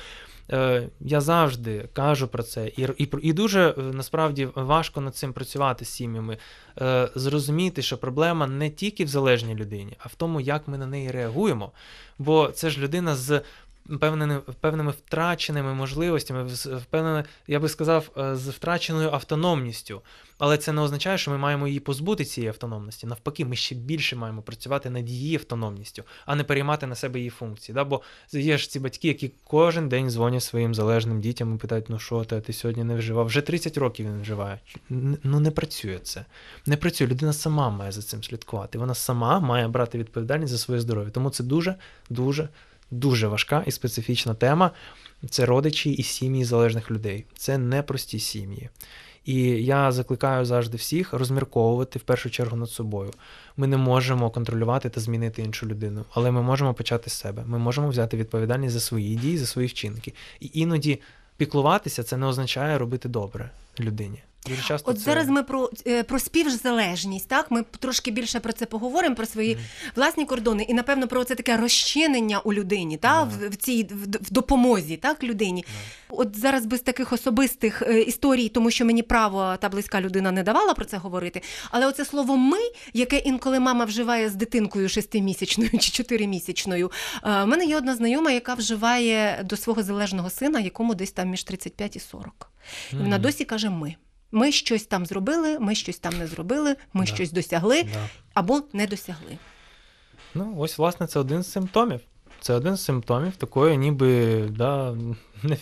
Е, 0.52 0.88
я 1.00 1.20
завжди 1.20 1.88
кажу 1.92 2.28
про 2.28 2.42
це, 2.42 2.66
і 2.66 2.88
і, 2.98 3.08
і 3.22 3.32
дуже 3.32 3.74
е, 3.78 3.82
насправді 3.82 4.48
важко 4.54 5.00
над 5.00 5.16
цим 5.16 5.32
працювати 5.32 5.84
з 5.84 5.88
сім'ями, 5.88 6.38
е, 6.80 7.08
зрозуміти, 7.14 7.82
що 7.82 7.98
проблема 7.98 8.46
не 8.46 8.70
тільки 8.70 9.04
в 9.04 9.08
залежній 9.08 9.54
людині, 9.54 9.96
а 9.98 10.08
в 10.08 10.14
тому, 10.14 10.40
як 10.40 10.68
ми 10.68 10.78
на 10.78 10.86
неї 10.86 11.10
реагуємо. 11.10 11.72
Бо 12.18 12.48
це 12.48 12.70
ж 12.70 12.80
людина 12.80 13.14
з 13.14 13.40
певними 14.00 14.40
певними 14.60 14.90
втраченими 14.90 15.74
можливостями, 15.74 16.44
впевнене, 16.76 17.24
я 17.46 17.60
би 17.60 17.68
сказав, 17.68 18.10
е, 18.18 18.36
з 18.36 18.48
втраченою 18.48 19.10
автономністю. 19.10 20.02
Але 20.38 20.58
це 20.58 20.72
не 20.72 20.80
означає, 20.80 21.18
що 21.18 21.30
ми 21.30 21.38
маємо 21.38 21.66
її 21.68 21.80
позбути 21.80 22.24
цієї 22.24 22.48
автономності. 22.48 23.06
Навпаки, 23.06 23.44
ми 23.44 23.56
ще 23.56 23.74
більше 23.74 24.16
маємо 24.16 24.42
працювати 24.42 24.90
над 24.90 25.10
її 25.10 25.36
автономністю, 25.36 26.02
а 26.26 26.34
не 26.34 26.44
переймати 26.44 26.86
на 26.86 26.94
себе 26.94 27.18
її 27.18 27.30
функції. 27.30 27.74
Да? 27.74 27.84
Бо 27.84 28.02
є 28.32 28.58
ж 28.58 28.70
ці 28.70 28.80
батьки, 28.80 29.08
які 29.08 29.32
кожен 29.44 29.88
день 29.88 30.10
дзвонять 30.10 30.42
своїм 30.42 30.74
залежним 30.74 31.20
дітям 31.20 31.54
і 31.54 31.58
питають: 31.58 31.86
ну 31.88 31.98
що 31.98 32.24
ти, 32.24 32.40
ти 32.40 32.52
сьогодні 32.52 32.84
не 32.84 32.94
вживав? 32.94 33.26
Вже 33.26 33.40
30 33.40 33.78
років 33.78 34.06
він 34.06 34.22
вживає. 34.22 34.60
Ну 35.22 35.40
не 35.40 35.50
працює 35.50 35.98
це. 35.98 36.24
Не 36.66 36.76
працює. 36.76 37.06
Людина 37.06 37.32
сама 37.32 37.70
має 37.70 37.92
за 37.92 38.02
цим 38.02 38.24
слідкувати. 38.24 38.78
Вона 38.78 38.94
сама 38.94 39.40
має 39.40 39.68
брати 39.68 39.98
відповідальність 39.98 40.52
за 40.52 40.58
своє 40.58 40.80
здоров'я. 40.80 41.10
Тому 41.10 41.30
це 41.30 41.44
дуже 41.44 41.74
дуже 42.10 42.48
дуже 42.90 43.28
важка 43.28 43.64
і 43.66 43.70
специфічна 43.70 44.34
тема. 44.34 44.70
Це 45.30 45.46
родичі 45.46 45.92
і 45.92 46.02
сім'ї 46.02 46.44
залежних 46.44 46.90
людей. 46.90 47.24
Це 47.36 47.58
непрості 47.58 48.18
сім'ї. 48.18 48.70
І 49.24 49.42
я 49.64 49.92
закликаю 49.92 50.44
завжди 50.44 50.76
всіх 50.76 51.12
розмірковувати 51.12 51.98
в 51.98 52.02
першу 52.02 52.30
чергу 52.30 52.56
над 52.56 52.70
собою. 52.70 53.10
Ми 53.56 53.66
не 53.66 53.76
можемо 53.76 54.30
контролювати 54.30 54.88
та 54.88 55.00
змінити 55.00 55.42
іншу 55.42 55.66
людину, 55.66 56.04
але 56.10 56.30
ми 56.30 56.42
можемо 56.42 56.74
почати 56.74 57.10
з 57.10 57.12
себе. 57.12 57.44
Ми 57.46 57.58
можемо 57.58 57.88
взяти 57.88 58.16
відповідальність 58.16 58.74
за 58.74 58.80
свої 58.80 59.16
дії, 59.16 59.38
за 59.38 59.46
свої 59.46 59.68
вчинки. 59.68 60.14
І 60.40 60.50
іноді 60.54 61.00
піклуватися 61.36 62.02
це 62.02 62.16
не 62.16 62.26
означає 62.26 62.78
робити 62.78 63.08
добре 63.08 63.50
людині. 63.80 64.22
Дуже 64.48 64.62
часто 64.62 64.90
От 64.90 64.98
це... 64.98 65.04
зараз 65.04 65.28
ми 65.28 65.42
про 65.42 65.70
е, 65.86 66.02
про 66.02 66.18
співзалежність, 66.18 67.28
так 67.28 67.50
ми 67.50 67.64
трошки 67.80 68.10
більше 68.10 68.40
про 68.40 68.52
це 68.52 68.66
поговоримо, 68.66 69.14
про 69.14 69.26
свої 69.26 69.54
mm. 69.54 69.58
власні 69.96 70.24
кордони, 70.24 70.62
і 70.62 70.74
напевно 70.74 71.08
про 71.08 71.24
це 71.24 71.34
таке 71.34 71.56
розчинення 71.56 72.38
у 72.38 72.52
людині, 72.52 72.96
та 72.96 73.22
yeah. 73.22 73.28
в, 73.28 73.48
в 73.48 73.56
цій 73.56 73.84
в, 73.84 74.02
в 74.04 74.30
допомозі, 74.30 74.96
так 74.96 75.24
людині. 75.24 75.64
Yeah. 75.64 76.06
От 76.08 76.36
зараз 76.36 76.66
без 76.66 76.80
таких 76.80 77.12
особистих 77.12 77.82
е, 77.82 78.00
історій, 78.00 78.48
тому 78.48 78.70
що 78.70 78.84
мені 78.84 79.02
право 79.02 79.56
та 79.60 79.68
близька 79.68 80.00
людина 80.00 80.30
не 80.30 80.42
давала 80.42 80.74
про 80.74 80.84
це 80.84 80.96
говорити. 80.96 81.42
Але 81.70 81.86
оце 81.86 82.04
слово 82.04 82.36
ми, 82.36 82.58
яке 82.92 83.18
інколи 83.18 83.60
мама 83.60 83.84
вживає 83.84 84.30
з 84.30 84.34
дитинкою 84.34 84.88
шестимісячною 84.88 85.70
чи 85.70 85.90
чотиримісячною. 85.90 86.90
Е, 87.24 87.44
в 87.44 87.46
мене 87.46 87.64
є 87.64 87.76
одна 87.76 87.94
знайома, 87.94 88.30
яка 88.30 88.54
вживає 88.54 89.40
до 89.44 89.56
свого 89.56 89.82
залежного 89.82 90.30
сина, 90.30 90.60
якому 90.60 90.94
десь 90.94 91.12
там 91.12 91.28
між 91.28 91.44
35 91.44 91.96
і 91.96 92.00
40. 92.00 92.50
І 92.92 92.96
вона 92.96 93.18
досі 93.18 93.44
каже 93.44 93.70
ми. 93.70 93.96
Ми 94.32 94.52
щось 94.52 94.86
там 94.86 95.06
зробили, 95.06 95.58
ми 95.58 95.74
щось 95.74 95.98
там 95.98 96.18
не 96.18 96.26
зробили, 96.26 96.76
ми 96.92 97.04
да. 97.04 97.14
щось 97.14 97.32
досягли 97.32 97.82
да. 97.82 98.08
або 98.34 98.62
не 98.72 98.86
досягли. 98.86 99.38
Ну, 100.34 100.54
ось, 100.58 100.78
власне, 100.78 101.06
це 101.06 101.20
один 101.20 101.42
з 101.42 101.52
симптомів. 101.52 102.00
Це 102.40 102.54
один 102.54 102.76
з 102.76 102.84
симптомів 102.84 103.36
такої, 103.36 103.78
ніби 103.78 104.36
да, 104.50 104.96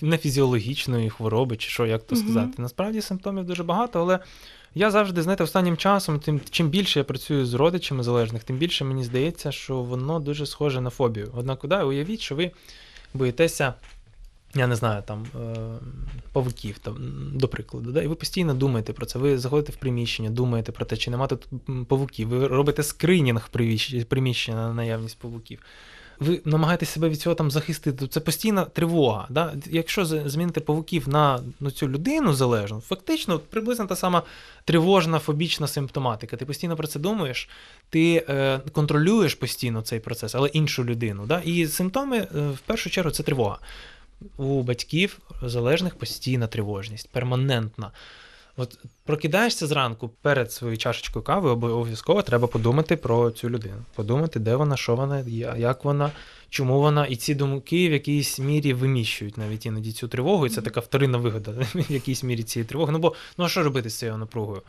не 0.01 0.19
фізіологічної 0.19 1.11
хвороби, 1.11 1.57
чи 1.57 1.69
що, 1.71 1.87
як 1.87 2.03
то 2.03 2.17
сказати. 2.17 2.47
Угу. 2.47 2.63
Насправді 2.63 3.01
симптомів 3.01 3.45
дуже 3.45 3.63
багато, 3.63 4.01
але 4.01 4.19
я 4.75 4.91
завжди, 4.91 5.23
знаєте, 5.23 5.45
останнім 5.45 5.77
часом, 5.77 6.21
тим 6.21 6.41
чим 6.51 6.69
більше 6.69 7.01
я 7.01 7.05
працюю 7.05 7.47
з 7.47 7.55
родичами 7.55 8.03
залежних, 8.03 8.45
тим 8.45 8.57
більше 8.57 8.85
мені 8.85 9.05
здається, 9.05 9.53
що 9.53 9.83
воно 9.83 10.21
дуже 10.21 10.47
схоже 10.47 10.81
на 10.81 10.91
фобію. 10.91 11.33
Однак, 11.37 11.61
да, 11.65 11.85
уявіть, 11.85 12.21
що 12.21 12.35
ви 12.35 12.51
боїтеся 13.15 13.75
я 14.55 14.67
не 14.67 14.77
знаю, 14.77 15.03
там 15.07 15.27
е, 15.35 15.57
павуків, 16.33 16.79
там, 16.79 16.97
до 17.35 17.49
прикладу. 17.49 17.93
Да? 17.93 18.03
І 18.03 18.07
ви 18.07 18.15
постійно 18.15 18.55
думаєте 18.55 18.93
про 18.93 19.07
це. 19.07 19.19
Ви 19.19 19.39
заходите 19.39 19.73
в 19.73 19.77
приміщення, 19.77 20.31
думаєте 20.31 20.73
про 20.73 20.85
те, 20.85 20.97
чи 20.97 21.11
нема 21.11 21.27
тут 21.27 21.49
павуків. 21.89 22.29
Ви 22.29 22.47
робите 22.47 22.83
скринінг 22.83 23.49
приміщення 24.09 24.57
на 24.57 24.75
наявність 24.75 25.19
павуків. 25.19 25.59
Ви 26.21 26.41
намагаєтесь 26.45 26.89
себе 26.89 27.09
від 27.09 27.21
цього 27.21 27.35
там 27.35 27.51
захистити. 27.51 28.07
Це 28.07 28.21
постійна 28.21 28.65
тривога. 28.65 29.27
Да? 29.31 29.55
Якщо 29.71 30.05
змінити 30.05 30.61
павуків 30.61 31.09
на 31.09 31.41
ну, 31.61 31.71
цю 31.71 31.89
людину 31.89 32.35
залежну, 32.35 32.81
фактично 32.81 33.39
приблизно 33.39 33.87
та 33.87 33.97
сама 33.97 34.23
тривожна 34.65 35.19
фобічна 35.19 35.67
симптоматика. 35.67 36.37
Ти 36.37 36.47
постійно 36.47 36.77
про 36.77 36.87
це 36.87 36.99
думаєш, 36.99 37.49
ти 37.91 38.25
е, 38.29 38.61
контролюєш 38.73 39.35
постійно 39.35 39.83
цей 39.83 40.01
процес, 40.01 40.35
але 40.35 40.49
іншу 40.49 40.85
людину. 40.85 41.27
Да? 41.27 41.41
І 41.41 41.67
симптоми 41.67 42.17
е, 42.17 42.27
в 42.51 42.59
першу 42.59 42.91
чергу 42.91 43.11
це 43.11 43.23
тривога 43.23 43.59
у 44.37 44.63
батьків 44.63 45.19
залежних 45.43 45.95
постійна 45.95 46.47
тривожність, 46.47 47.09
перманентна. 47.09 47.93
От 48.57 48.79
прокидаєшся 49.05 49.67
зранку 49.67 50.09
перед 50.09 50.53
своєю 50.53 50.79
чашечкою 50.79 51.25
кави, 51.25 51.51
обов'язково 51.51 52.23
треба 52.23 52.47
подумати 52.47 52.97
про 52.97 53.31
цю 53.31 53.51
людину, 53.51 53.83
подумати, 53.95 54.41
де 54.41 54.57
вона, 54.57 54.77
що 54.77 54.97
вона, 54.97 55.21
як 55.57 55.85
вона, 55.85 56.11
чому 56.49 56.81
вона, 56.81 57.07
і 57.07 57.17
ці 57.17 57.35
думки 57.35 57.89
в 57.89 57.93
якійсь 57.93 58.39
мірі 58.39 58.73
виміщують 58.73 59.39
навіть 59.39 59.67
іноді 59.67 59.93
цю 59.93 60.09
тривогу, 60.09 60.47
і 60.47 60.51
це 60.51 60.63
така 60.63 60.81
вторинна 60.81 61.19
вигода 61.19 61.51
в 61.75 61.93
якійсь 61.93 62.23
мірі 62.23 62.43
цієї 62.43 62.69
тривоги. 62.69 62.93
Ну 62.93 62.99
бо 62.99 63.15
ну 63.39 63.45
а 63.45 63.49
що 63.49 63.63
робити 63.63 63.91
з 63.91 63.99
цією 63.99 64.19
напругою? 64.19 64.63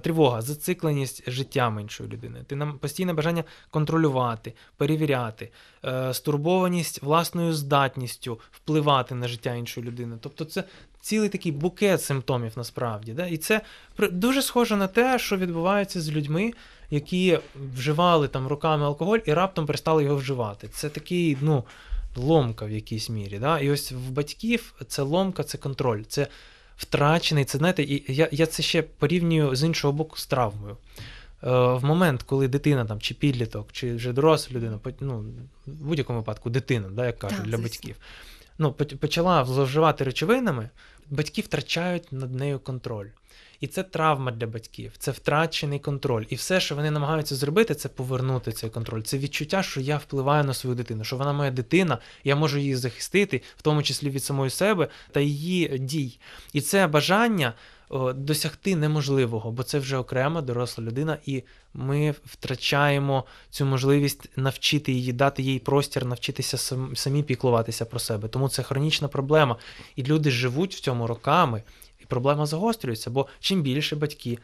Тривога, 0.00 0.42
зацикленість 0.42 1.30
життям 1.30 1.80
іншої 1.80 2.10
людини. 2.10 2.44
Ти 2.46 2.56
нам 2.56 2.78
постійне 2.78 3.12
бажання 3.12 3.44
контролювати, 3.70 4.52
перевіряти, 4.76 5.50
е, 5.84 6.14
стурбованість 6.14 7.02
власною 7.02 7.54
здатністю 7.54 8.40
впливати 8.50 9.14
на 9.14 9.28
життя 9.28 9.54
іншої 9.54 9.86
людини. 9.86 10.16
Тобто, 10.20 10.44
це 10.44 10.64
цілий 11.08 11.28
такий 11.28 11.52
букет 11.52 12.02
симптомів 12.02 12.52
насправді. 12.56 13.12
Да? 13.12 13.26
І 13.26 13.36
це 13.36 13.60
дуже 14.10 14.42
схоже 14.42 14.76
на 14.76 14.86
те, 14.86 15.18
що 15.18 15.36
відбувається 15.36 16.00
з 16.00 16.10
людьми, 16.10 16.52
які 16.90 17.38
вживали 17.74 18.28
там 18.28 18.46
роками 18.46 18.84
алкоголь 18.84 19.18
і 19.26 19.32
раптом 19.32 19.66
перестали 19.66 20.04
його 20.04 20.16
вживати. 20.16 20.68
Це 20.68 20.88
такий, 20.88 21.36
ну, 21.40 21.64
ломка 22.16 22.64
в 22.64 22.70
якійсь 22.70 23.10
мірі. 23.10 23.38
Да? 23.38 23.58
І 23.58 23.70
ось 23.70 23.92
в 23.92 24.10
батьків 24.10 24.74
це 24.88 25.02
ломка, 25.02 25.44
це 25.44 25.58
контроль. 25.58 26.02
Це 26.08 26.26
втрачений. 26.76 27.44
Це 27.44 27.58
знаєте, 27.58 27.82
і 27.82 28.04
я 28.08 28.28
я 28.32 28.46
це 28.46 28.62
ще 28.62 28.82
порівнюю 28.82 29.54
з 29.54 29.62
іншого 29.62 29.92
боку 29.92 30.16
з 30.16 30.26
травмою. 30.26 30.76
Е, 31.42 31.50
В 31.50 31.84
момент, 31.84 32.22
коли 32.22 32.48
дитина 32.48 32.84
там, 32.84 33.00
чи 33.00 33.14
підліток, 33.14 33.72
чи 33.72 33.94
вже 33.94 34.12
доросла 34.12 34.56
людина, 34.56 34.78
ну, 35.00 35.24
в 35.66 35.84
будь-якому 35.84 36.18
випадку 36.18 36.50
дитина, 36.50 36.88
да, 36.92 37.06
як 37.06 37.18
кажуть, 37.18 37.38
так, 37.38 37.46
для 37.46 37.56
звісно. 37.56 37.62
батьків, 37.62 37.96
ну, 38.58 38.72
почала 38.72 39.44
зловживати 39.44 40.04
речовинами, 40.04 40.70
батьки 41.10 41.42
втрачають 41.42 42.12
над 42.12 42.34
нею 42.34 42.58
контроль. 42.58 43.06
І 43.60 43.66
це 43.66 43.82
травма 43.82 44.30
для 44.30 44.46
батьків, 44.46 44.92
це 44.98 45.10
втрачений 45.10 45.78
контроль. 45.78 46.24
І 46.28 46.34
все, 46.34 46.60
що 46.60 46.74
вони 46.74 46.90
намагаються 46.90 47.34
зробити, 47.34 47.74
це 47.74 47.88
повернути 47.88 48.52
цей 48.52 48.70
контроль. 48.70 49.02
Це 49.02 49.18
відчуття, 49.18 49.62
що 49.62 49.80
я 49.80 49.96
впливаю 49.96 50.44
на 50.44 50.54
свою 50.54 50.76
дитину, 50.76 51.04
що 51.04 51.16
вона 51.16 51.32
моя 51.32 51.50
дитина, 51.50 51.98
я 52.24 52.36
можу 52.36 52.58
її 52.58 52.76
захистити, 52.76 53.42
в 53.56 53.62
тому 53.62 53.82
числі 53.82 54.10
від 54.10 54.24
самої 54.24 54.50
себе 54.50 54.88
та 55.10 55.20
її 55.20 55.78
дій. 55.78 56.18
І 56.52 56.60
це 56.60 56.86
бажання. 56.86 57.54
Досягти 58.14 58.76
неможливого, 58.76 59.52
бо 59.52 59.62
це 59.62 59.78
вже 59.78 59.96
окрема 59.96 60.42
доросла 60.42 60.84
людина, 60.84 61.18
і 61.26 61.42
ми 61.74 62.14
втрачаємо 62.24 63.24
цю 63.50 63.64
можливість 63.64 64.28
навчити 64.36 64.92
її, 64.92 65.12
дати 65.12 65.42
їй 65.42 65.58
простір, 65.58 66.04
навчитися 66.04 66.76
самі 66.94 67.22
піклуватися 67.22 67.84
про 67.84 67.98
себе. 67.98 68.28
Тому 68.28 68.48
це 68.48 68.62
хронічна 68.62 69.08
проблема. 69.08 69.56
І 69.96 70.02
люди 70.02 70.30
живуть 70.30 70.74
в 70.74 70.80
цьому 70.80 71.06
роками, 71.06 71.62
і 72.00 72.04
проблема 72.04 72.46
загострюється, 72.46 73.10
бо 73.10 73.26
чим 73.40 73.62
більше 73.62 73.96
батьки 73.96 74.38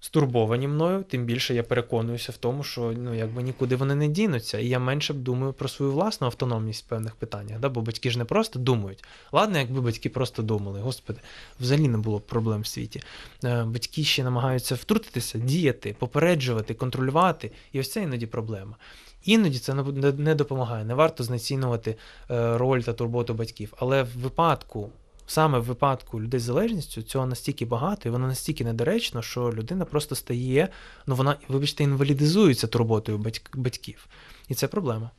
стурбовані 0.00 0.68
мною, 0.68 1.04
тим 1.08 1.24
більше 1.24 1.54
я 1.54 1.62
переконуюся 1.62 2.32
в 2.32 2.36
тому, 2.36 2.62
що 2.62 2.94
ну 2.96 3.14
якби 3.14 3.42
нікуди 3.42 3.76
вони 3.76 3.94
не 3.94 4.08
дінуться. 4.08 4.58
І 4.58 4.68
я 4.68 4.78
менше 4.78 5.14
думаю 5.14 5.52
про 5.52 5.68
свою 5.68 5.92
власну 5.92 6.26
автономність 6.26 6.84
в 6.86 6.88
певних 6.88 7.14
питаннях. 7.14 7.60
Да? 7.60 7.68
Бо 7.68 7.80
батьки 7.80 8.10
ж 8.10 8.18
не 8.18 8.24
просто 8.24 8.58
думають. 8.58 9.04
Ладно, 9.32 9.58
якби 9.58 9.80
батьки 9.80 10.08
просто 10.08 10.42
думали, 10.42 10.80
господи, 10.80 11.20
взагалі 11.60 11.88
не 11.88 11.98
було 11.98 12.18
б 12.18 12.22
проблем 12.22 12.60
в 12.60 12.66
світі. 12.66 13.02
Е, 13.44 13.64
батьки 13.64 14.04
ще 14.04 14.24
намагаються 14.24 14.74
втрутитися, 14.74 15.38
діяти, 15.38 15.96
попереджувати, 15.98 16.74
контролювати. 16.74 17.52
І 17.72 17.80
ось 17.80 17.92
це 17.92 18.02
іноді 18.02 18.26
проблема. 18.26 18.76
Іноді 19.24 19.58
це 19.58 19.74
не 20.18 20.34
допомагає, 20.34 20.84
не 20.84 20.94
варто 20.94 21.24
знецінювати 21.24 21.96
е, 22.30 22.58
роль 22.58 22.80
та 22.80 22.92
турботу 22.92 23.34
батьків. 23.34 23.74
Але 23.78 24.02
в 24.02 24.18
випадку 24.18 24.90
саме 25.30 25.58
в 25.58 25.64
випадку 25.64 26.20
людей 26.20 26.40
з 26.40 26.42
залежністю 26.42 27.02
цього 27.02 27.26
настільки 27.26 27.64
багато, 27.64 28.08
і 28.08 28.12
воно 28.12 28.26
настільки 28.26 28.64
недоречно, 28.64 29.22
що 29.22 29.52
людина 29.52 29.84
просто 29.84 30.14
стає, 30.14 30.68
ну 31.06 31.14
вона, 31.14 31.36
вибачте, 31.48 31.84
інвалідизується 31.84 32.66
турботою 32.66 33.18
батьків. 33.54 34.06
І 34.48 34.54
це 34.54 34.68
проблема. 34.68 35.10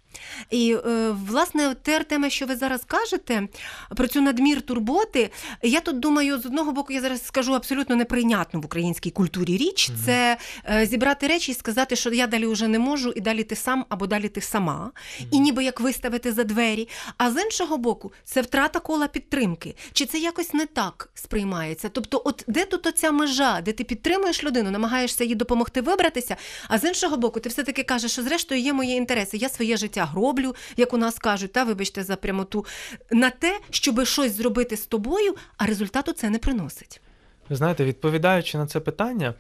І 0.50 0.78
е, 0.86 1.10
власне 1.28 1.76
те 1.82 1.96
Артеме, 1.96 2.30
що 2.30 2.46
ви 2.46 2.56
зараз 2.56 2.82
кажете 2.88 3.48
про 3.96 4.08
цю 4.08 4.22
надмір 4.22 4.62
турботи, 4.62 5.30
я 5.62 5.80
тут 5.80 6.00
думаю, 6.00 6.42
з 6.42 6.46
одного 6.46 6.72
боку, 6.72 6.94
я 6.94 7.02
зараз 7.02 7.26
скажу 7.26 7.54
абсолютно 7.54 7.96
неприйнятну 7.96 8.62
в 8.62 8.66
українській 8.66 9.12
культурі 9.12 9.58
річ 9.58 9.90
угу. 9.90 10.00
це 10.06 10.38
е, 10.70 10.86
зібрати 10.86 11.28
речі 11.28 11.52
і 11.52 11.56
сказати, 11.56 11.96
що 11.96 12.14
я 12.14 12.28
далі 12.28 12.48
вже 12.48 12.68
не 12.68 12.80
можу, 12.80 13.14
і 13.16 13.22
далі 13.22 13.44
ти 13.44 13.56
сам 13.56 13.86
або 13.90 14.08
далі 14.08 14.30
ти 14.30 14.42
сама, 14.42 14.92
угу. 15.20 15.30
і 15.32 15.40
ніби 15.40 15.64
як 15.64 15.80
виставити 15.80 16.32
за 16.32 16.44
двері. 16.44 16.90
А 17.18 17.32
з 17.32 17.44
іншого 17.44 17.78
боку, 17.78 18.12
це 18.24 18.42
втрата 18.42 18.80
кола 18.80 19.08
підтримки. 19.08 19.76
Чи 19.94 20.06
це 20.06 20.20
якось 20.20 20.54
не 20.54 20.66
так 20.66 21.10
сприймається? 21.14 21.90
Тобто, 21.90 22.22
от 22.26 22.44
де 22.48 22.66
тут 22.66 22.88
оця 22.88 23.12
межа, 23.12 23.62
де 23.62 23.72
ти 23.72 23.84
підтримуєш 23.84 24.44
людину, 24.44 24.72
намагаєшся 24.72 25.24
їй 25.24 25.36
допомогти 25.36 25.82
вибратися, 25.82 26.36
а 26.68 26.78
з 26.78 26.84
іншого 26.84 27.18
боку, 27.18 27.40
ти 27.40 27.50
все-таки 27.50 27.84
кажеш, 27.84 28.12
що 28.12 28.24
зрештою 28.24 28.62
є 28.62 28.74
мої 28.74 28.96
інтереси, 28.96 29.38
я 29.38 29.50
своє 29.50 29.78
життя 29.78 30.06
гроблю, 30.32 30.56
як 30.78 30.94
у 30.94 30.98
нас 30.98 31.20
кажуть, 31.20 31.52
та 31.52 31.64
вибачте 31.64 32.04
за 32.04 32.16
прямоту, 32.16 32.66
на 33.12 33.30
те, 33.30 33.60
щоб 33.70 34.06
щось 34.06 34.38
зробити 34.38 34.78
з 34.78 34.86
тобою, 34.86 35.36
а 35.58 35.66
результату 35.66 36.14
це 36.14 36.30
не 36.30 36.40
приносить. 36.40 37.02
Ви 37.50 37.56
знаєте, 37.56 37.86
відповідаючи 37.86 38.58
на 38.58 38.68
це 38.68 38.80
питання. 38.80 39.34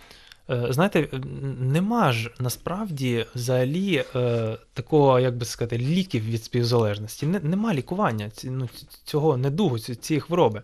Е, 0.49 0.67
знаєте, 0.69 1.07
нема 1.59 2.11
ж 2.11 2.31
насправді 2.39 3.25
взагалі 3.35 4.05
е, 4.15 4.57
такого, 4.73 5.19
як 5.19 5.37
би 5.37 5.45
сказати, 5.45 5.77
ліків 5.77 6.23
від 6.23 6.43
співзалежності. 6.43 7.25
Нема 7.25 7.73
лікування 7.73 8.31
ну, 8.43 8.69
цього 9.03 9.37
недугу, 9.37 9.79
цієї 9.79 10.21
хвороби. 10.21 10.61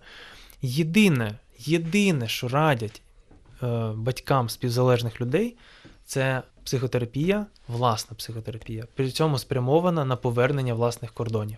Єдине, 0.62 1.40
єдине, 1.58 2.28
що 2.28 2.48
радять 2.48 3.02
е, 3.64 3.92
батькам 3.96 4.50
співзалежних 4.50 5.22
людей, 5.22 5.56
це 6.08 6.42
психотерапія, 6.64 7.46
власна 7.68 8.16
психотерапія, 8.18 8.86
при 8.96 9.12
цьому 9.12 9.38
спрямована 9.38 10.06
на 10.06 10.16
повернення 10.16 10.74
власних 10.74 11.12
кордонів. 11.12 11.58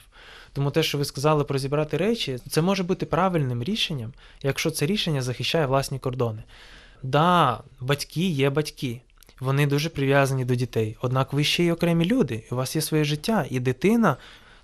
Тому 0.54 0.72
те, 0.72 0.84
що 0.84 0.98
ви 0.98 1.06
сказали 1.06 1.44
про 1.44 1.58
зібрати 1.58 1.98
речі, 1.98 2.40
це 2.50 2.62
може 2.62 2.84
бути 2.84 3.06
правильним 3.06 3.64
рішенням, 3.64 4.14
якщо 4.42 4.72
це 4.72 4.86
рішення 4.86 5.22
захищає 5.22 5.66
власні 5.66 6.00
кордони. 6.00 6.44
Да, 7.04 7.60
батьки 7.80 8.30
є 8.30 8.50
батьки, 8.50 9.02
вони 9.40 9.68
дуже 9.68 9.90
прив'язані 9.90 10.46
до 10.46 10.56
дітей. 10.56 10.98
Однак 11.02 11.34
ви 11.34 11.44
ще 11.44 11.64
й 11.64 11.72
окремі 11.72 12.06
люди, 12.06 12.44
у 12.52 12.56
вас 12.56 12.76
є 12.76 12.82
своє 12.82 13.04
життя, 13.04 13.46
і 13.50 13.60
дитина. 13.60 14.18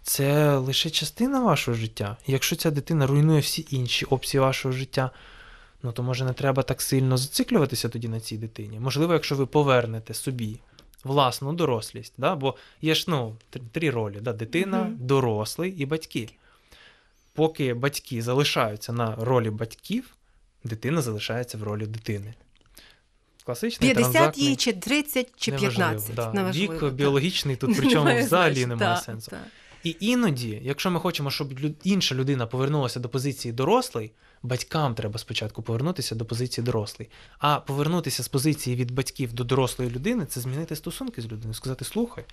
Це 0.04 0.58
лише 0.58 0.89
частина 0.89 1.43
вашого 1.43 1.78
життя. 1.78 2.17
Якщо 2.28 2.56
ця 2.56 2.71
дитина 2.71 3.08
руйнує 3.08 3.39
всі 3.39 3.65
інші 3.69 4.06
опції 4.06 4.41
вашого 4.41 4.71
життя, 4.71 5.12
ну 5.86 5.91
то 5.91 6.04
може 6.04 6.26
не 6.26 6.34
треба 6.34 6.63
так 6.63 6.82
сильно 6.82 7.17
зациклюватися 7.17 7.89
тоді 7.89 8.08
на 8.08 8.19
цій 8.19 8.38
дитині. 8.38 8.80
Можливо, 8.80 9.13
якщо 9.13 9.36
ви 9.36 9.45
повернете 9.45 10.13
собі 10.13 10.60
власну 11.04 11.54
дорослість, 11.54 12.13
да? 12.17 12.36
бо 12.36 12.56
є 12.82 12.95
ж 12.95 13.06
ну, 13.08 13.36
три 13.71 13.89
ролі: 13.89 14.17
да? 14.21 14.34
дитина, 14.34 14.82
угу. 14.82 14.91
дорослий 15.00 15.71
і 15.71 15.86
батьки. 15.86 16.30
Поки 17.34 17.74
батьки 17.74 18.21
залишаються 18.21 18.93
на 18.93 19.15
ролі 19.15 19.50
батьків, 19.50 20.15
дитина 20.63 21.02
залишається 21.02 21.58
в 21.58 21.63
ролі 21.63 21.86
дитини. 21.86 22.34
Класичний 23.43 23.93
50 23.93 24.38
їй, 24.38 24.56
чи 24.56 24.74
30, 24.74 25.32
чи 25.38 25.52
15. 25.52 26.15
Да. 26.15 26.34
Неважливо, 26.34 26.74
Вік 26.74 26.93
біологічний 26.93 27.56
тут, 27.56 27.78
причому 27.78 28.19
взагалі 28.19 28.65
немає 28.65 28.98
сенсу. 28.98 29.32
Та. 29.32 29.38
І 29.84 29.95
іноді, 30.00 30.62
якщо 30.63 30.91
ми 30.91 31.00
хочемо, 31.00 31.32
щоб 31.32 31.54
інша 31.84 32.15
людина 32.15 32.48
повернулася 32.48 33.00
до 33.00 33.10
позиції 33.10 33.52
дорослий, 33.52 34.12
батькам 34.43 34.95
треба 34.95 35.19
спочатку 35.19 35.62
повернутися 35.62 36.15
до 36.15 36.26
позиції 36.26 36.65
дорослий. 36.65 37.10
А 37.39 37.60
повернутися 37.60 38.24
з 38.24 38.28
позиції 38.28 38.76
від 38.76 38.91
батьків 38.91 39.34
до 39.34 39.43
дорослої 39.43 39.91
людини 39.91 40.26
це 40.26 40.41
змінити 40.41 40.76
стосунки 40.76 41.21
з 41.21 41.26
людиною, 41.26 41.54
сказати: 41.54 41.86
слухай, 41.86 42.26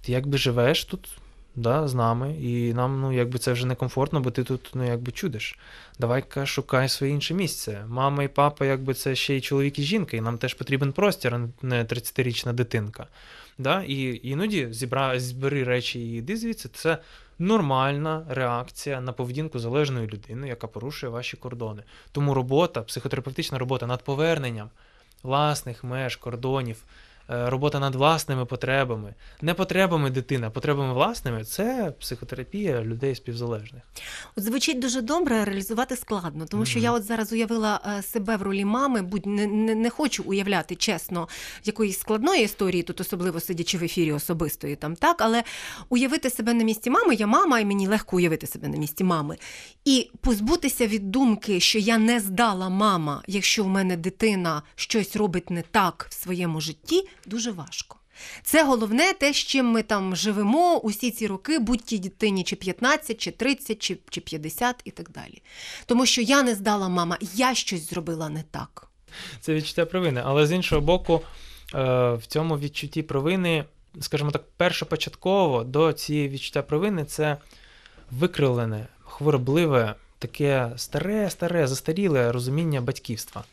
ти 0.00 0.12
якби 0.12 0.38
живеш 0.38 0.84
тут 0.84 1.18
да, 1.56 1.88
з 1.88 1.94
нами, 1.94 2.34
і 2.40 2.74
нам 2.74 3.00
ну, 3.00 3.12
якби 3.12 3.38
це 3.38 3.52
вже 3.52 3.66
некомфортно, 3.66 4.20
бо 4.20 4.30
ти 4.30 4.44
тут 4.44 4.70
ну, 4.74 4.86
якби 4.86 5.12
чудиш. 5.12 5.58
Давай-ка 5.98 6.46
шукай 6.46 6.88
своє 6.88 7.12
інше 7.12 7.34
місце. 7.34 7.84
Мама 7.88 8.22
і 8.22 8.28
папа, 8.28 8.66
якби 8.66 8.94
це 8.94 9.14
ще 9.14 9.36
й 9.36 9.40
чоловік 9.40 9.78
і 9.78 9.82
жінка, 9.82 10.16
і 10.16 10.20
нам 10.20 10.38
теж 10.38 10.54
потрібен 10.54 10.92
простір, 10.92 11.34
а 11.34 11.48
не 11.62 11.84
30-річна 11.84 12.52
дитинка. 12.52 13.06
Да? 13.58 13.82
І 13.82 14.20
іноді 14.28 14.68
зібра, 14.70 15.20
збери 15.20 15.64
речі 15.64 16.00
і 16.00 16.16
йди 16.16 16.36
звідси, 16.36 16.68
це 16.68 16.98
нормальна 17.38 18.26
реакція 18.28 19.00
на 19.00 19.12
поведінку 19.12 19.58
залежної 19.58 20.06
людини, 20.06 20.48
яка 20.48 20.66
порушує 20.66 21.12
ваші 21.12 21.36
кордони. 21.36 21.82
Тому 22.12 22.34
робота, 22.34 22.82
психотерапевтична 22.82 23.58
робота 23.58 23.86
над 23.86 24.04
поверненням 24.04 24.70
власних 25.22 25.84
меж, 25.84 26.16
кордонів. 26.16 26.82
Е, 27.30 27.50
робота 27.50 27.80
над 27.80 27.94
власними 27.94 28.44
потребами, 28.44 29.14
не 29.42 29.54
потребами 29.54 30.10
дитини, 30.10 30.46
а 30.46 30.50
потребами 30.50 30.92
власними 30.92 31.44
це 31.44 31.94
психотерапія 32.00 32.82
людей 32.82 33.14
співзалежних. 33.14 33.82
От 34.36 34.44
звучить 34.44 34.78
дуже 34.78 35.00
добре, 35.00 35.44
реалізувати 35.44 35.96
складно, 35.96 36.46
тому 36.46 36.66
що 36.66 36.78
mm-hmm. 36.78 36.82
я 36.82 36.92
от 36.92 37.04
зараз 37.04 37.32
уявила 37.32 37.80
е, 37.98 38.02
себе 38.02 38.36
в 38.36 38.42
ролі 38.42 38.64
мами, 38.64 39.02
будь 39.02 39.26
не, 39.26 39.46
не, 39.46 39.74
не 39.74 39.90
хочу 39.90 40.22
уявляти 40.26 40.74
чесно 40.74 41.28
якоїсь 41.64 41.98
складної 41.98 42.44
історії, 42.44 42.82
тут 42.82 43.00
особливо 43.00 43.40
сидячи 43.40 43.78
в 43.78 43.84
ефірі 43.84 44.12
особистої 44.12 44.76
там, 44.76 44.96
так, 44.96 45.20
але 45.20 45.42
уявити 45.88 46.30
себе 46.30 46.54
на 46.54 46.64
місці 46.64 46.90
мами, 46.90 47.14
я 47.14 47.26
мама, 47.26 47.60
і 47.60 47.64
мені 47.64 47.88
легко 47.88 48.16
уявити 48.16 48.46
себе 48.46 48.68
на 48.68 48.78
місці 48.78 49.04
мами. 49.04 49.36
І 49.84 50.10
позбутися 50.20 50.86
від 50.86 51.10
думки, 51.10 51.60
що 51.60 51.78
я 51.78 51.98
не 51.98 52.20
здала 52.20 52.68
мама, 52.68 53.22
якщо 53.26 53.64
в 53.64 53.68
мене 53.68 53.96
дитина 53.96 54.62
щось 54.74 55.16
робить 55.16 55.50
не 55.50 55.62
так 55.62 56.06
в 56.10 56.14
своєму 56.14 56.60
житті 56.60 57.08
дуже 57.26 57.50
важко. 57.50 57.96
Це 58.42 58.64
головне 58.64 59.12
те, 59.12 59.32
з 59.32 59.36
чим 59.36 59.66
ми 59.66 59.82
там 59.82 60.16
живемо 60.16 60.78
усі 60.78 61.10
ці 61.10 61.26
роки, 61.26 61.58
будь 61.58 61.84
тій 61.84 61.98
дитині 61.98 62.44
чи 62.44 62.56
15, 62.56 63.18
чи 63.18 63.30
30, 63.30 63.78
чи, 63.82 63.98
чи 64.10 64.20
50 64.20 64.76
і 64.84 64.90
так 64.90 65.10
далі. 65.10 65.42
Тому 65.86 66.06
що 66.06 66.22
я 66.22 66.42
не 66.42 66.54
здала 66.54 66.88
мама, 66.88 67.18
я 67.34 67.54
щось 67.54 67.90
зробила 67.90 68.28
не 68.28 68.42
так. 68.42 68.88
Це 69.40 69.54
відчуття 69.54 69.86
провини. 69.86 70.22
Але 70.24 70.46
з 70.46 70.52
іншого 70.52 70.80
боку, 70.80 71.22
е, 71.74 72.12
в 72.14 72.22
цьому 72.26 72.58
відчутті 72.58 73.02
провини, 73.02 73.64
скажімо 74.00 74.30
так, 74.30 74.42
першопочатково 74.56 75.64
до 75.64 75.92
цієї 75.92 76.28
відчуття 76.28 76.62
провини 76.62 77.04
це 77.04 77.36
викривлене, 78.10 78.86
хворобливе 79.04 79.94
таке 80.18 80.70
старе, 80.76 81.30
старе, 81.30 81.66
застаріле 81.66 82.32
розуміння 82.32 82.80
батьківства. 82.80 83.44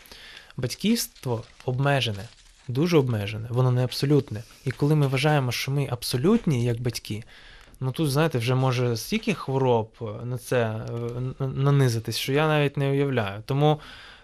Батьківство 0.58 1.44
обмежене, 1.66 2.24
дуже 2.68 2.98
обмежене, 2.98 3.48
воно 3.50 3.72
не 3.72 3.84
абсолютне. 3.84 4.44
І 4.66 4.72
коли 4.72 4.96
ми 4.96 5.08
вважаємо, 5.08 5.52
що 5.52 5.72
ми 5.72 5.88
абсолютні 5.92 6.64
як 6.64 6.82
батьки, 6.82 7.24
ну 7.80 7.92
тут, 7.92 8.12
знаєте, 8.12 8.38
вже 8.38 8.56
може 8.56 8.98
стільки 8.98 9.34
хвороб 9.34 9.90
на 10.24 10.38
це 10.38 10.62
е, 10.62 11.46
нанизитись, 11.46 12.18
що 12.18 12.34
я 12.34 12.48
навіть 12.48 12.78
не 12.78 12.90
уявляю. 12.90 13.44
Тому 13.46 13.80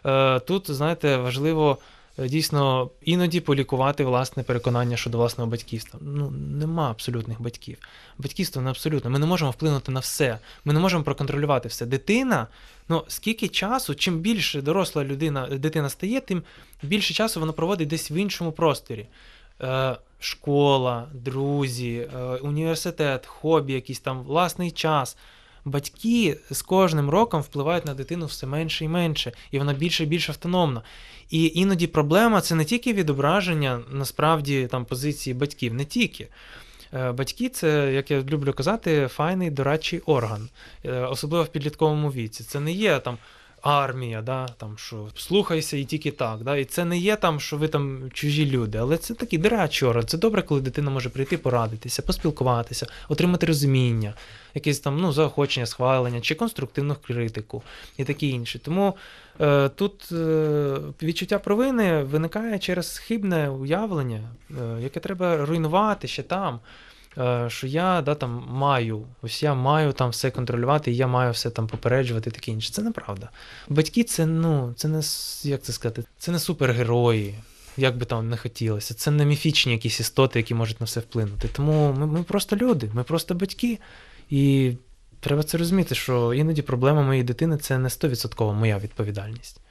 е, 0.06 0.40
тут, 0.40 0.72
знаєте, 0.72 1.18
важливо. 1.18 1.78
Е, 2.22 2.30
дійсно 2.30 2.90
іноді 3.02 3.40
полікувати 3.40 4.04
власне 4.04 4.44
переконання 4.44 4.98
щодо 4.98 5.18
власного 5.18 5.50
батьківства. 5.50 6.00
Ну 6.04 6.30
нема 6.32 6.90
абсолютних 6.90 7.42
батьків. 7.42 7.78
Батьківство 8.18 8.62
не 8.62 8.70
абсолютно. 8.70 9.10
Ми 9.10 9.20
не 9.20 9.26
можемо 9.26 9.52
вплинути 9.52 9.92
на 9.92 10.00
все. 10.00 10.40
Ми 10.66 10.74
не 10.74 10.80
можемо 10.80 11.04
проконтролювати 11.04 11.70
все. 11.70 11.86
Дитина, 11.86 12.48
ну 12.90 13.04
скільки 13.08 13.48
часу, 13.48 13.96
чим 13.96 14.20
більше 14.20 14.62
доросла 14.62 15.04
людина, 15.04 15.48
дитина 15.48 15.90
стає, 15.90 16.22
тим 16.22 16.44
більше 16.84 17.14
часу 17.14 17.40
вона 17.40 17.52
проводить 17.52 17.88
десь 17.88 18.12
в 18.12 18.14
іншому 18.14 18.52
просторі. 18.52 19.08
Е, 19.62 19.96
Школа, 20.22 21.08
друзі, 21.14 22.10
е, 22.16 22.20
університет, 22.22 23.26
хобі, 23.26 23.74
якийсь 23.74 24.00
там 24.00 24.24
власний 24.24 24.72
час 24.72 25.18
батьки 25.66 26.38
з 26.52 26.62
кожним 26.62 27.10
роком 27.10 27.42
впливають 27.42 27.86
на 27.86 27.94
дитину 27.94 28.26
все 28.26 28.48
менше 28.48 28.86
і 28.86 28.88
менше, 28.88 29.32
і 29.52 29.60
вона 29.60 29.74
більше 29.74 30.04
і 30.04 30.08
більш 30.08 30.30
автономна. 30.30 30.82
І 31.30 31.52
іноді 31.56 31.88
проблема 31.88 32.42
це 32.42 32.56
не 32.56 32.66
тільки 32.66 32.94
відображення 32.94 33.80
насправді 33.92 34.68
там 34.72 34.86
позиції 34.86 35.34
батьків, 35.34 35.74
не 35.74 35.86
тільки. 35.86 36.28
Е, 36.94 37.12
батьки 37.12 37.50
це, 37.50 37.94
як 37.94 38.12
я 38.12 38.22
люблю 38.22 38.54
казати, 38.54 39.08
файний 39.08 39.50
дорадчий 39.50 40.00
орган, 40.00 40.50
е, 40.86 40.92
особливо 40.92 41.44
в 41.44 41.48
підлітковому 41.48 42.12
віці. 42.12 42.44
Це 42.44 42.60
не 42.60 42.72
є 42.72 43.00
там 43.00 43.18
армія, 43.62 44.22
да, 44.22 44.48
там, 44.48 44.78
що 44.78 45.08
слухайся 45.16 45.78
і 45.78 45.84
тільки 45.84 46.12
так. 46.12 46.44
Да, 46.44 46.58
І 46.58 46.66
це 46.66 46.86
не 46.86 46.98
є 46.98 47.16
там, 47.16 47.40
що 47.40 47.58
ви 47.58 47.68
там 47.68 48.10
чужі 48.14 48.46
люди, 48.46 48.78
але 48.78 48.98
це 48.98 49.14
такий 49.14 49.40
дорадчий 49.40 49.90
орган. 49.90 50.08
Це 50.08 50.18
добре, 50.18 50.42
коли 50.42 50.62
дитина 50.62 50.92
може 50.92 51.10
прийти 51.10 51.38
порадитися, 51.38 52.02
поспілкуватися, 52.02 52.88
отримати 53.10 53.46
розуміння, 53.46 54.14
якесь 54.56 54.80
там 54.80 54.98
ну, 55.02 55.14
заохочення, 55.14 55.66
схвалення 55.66 56.22
чи 56.22 56.36
конструктивну 56.36 56.96
критику 57.08 57.64
і 57.98 58.04
таке 58.04 58.26
інше. 58.26 58.60
Тому 58.60 58.98
е, 59.42 59.70
тут 59.70 60.12
е, 60.12 60.78
відчуття 61.02 61.40
провини 61.40 62.04
виникає 62.04 62.60
через 62.60 62.98
хибне 62.98 63.50
уявлення, 63.50 64.22
е, 64.52 64.82
яке 64.82 65.00
треба 65.00 65.46
руйнувати 65.46 66.08
ще 66.08 66.24
там. 66.24 66.60
Е, 67.20 67.50
що 67.50 67.68
я 67.68 68.02
да, 68.02 68.16
там 68.16 68.46
маю, 68.50 69.06
ось 69.22 69.44
я 69.44 69.54
маю 69.54 69.94
там 69.94 70.10
все 70.10 70.32
контролювати, 70.32 70.92
і 70.92 70.96
я 70.96 71.08
маю 71.08 71.32
все 71.32 71.50
там 71.50 71.68
попереджувати, 71.68 72.32
таке 72.32 72.52
інше. 72.52 72.74
Це 72.74 72.82
неправда. 72.82 73.30
Батьки 73.70 74.04
це 74.04 74.26
ну, 74.26 74.74
це 74.76 74.88
не 74.88 75.02
як 75.44 75.62
це 75.62 75.74
сказати, 75.74 76.04
це 76.18 76.32
не 76.32 76.40
супергерої, 76.40 77.36
як 77.78 77.98
би 77.98 78.06
там 78.06 78.30
не 78.30 78.38
хотілося. 78.38 78.94
Це 78.94 79.12
не 79.12 79.26
міфічні 79.26 79.72
якісь 79.72 80.00
істоти, 80.00 80.40
які 80.40 80.54
можуть 80.54 80.80
на 80.80 80.86
все 80.86 81.00
вплинути. 81.00 81.48
Тому 81.48 81.94
ми, 81.94 82.06
ми 82.08 82.24
просто 82.24 82.56
люди, 82.56 82.90
ми 82.94 83.04
просто 83.04 83.36
батьки. 83.36 83.80
І 84.30 84.74
треба 85.20 85.44
це 85.44 85.58
розуміти, 85.58 85.96
що 85.96 86.34
іноді 86.34 86.62
проблема 86.62 87.02
моєї 87.02 87.24
дитини 87.24 87.58
це 87.58 87.78
не 87.78 87.90
100% 87.90 88.54
моя 88.54 88.78
відповідальність. 88.78 89.62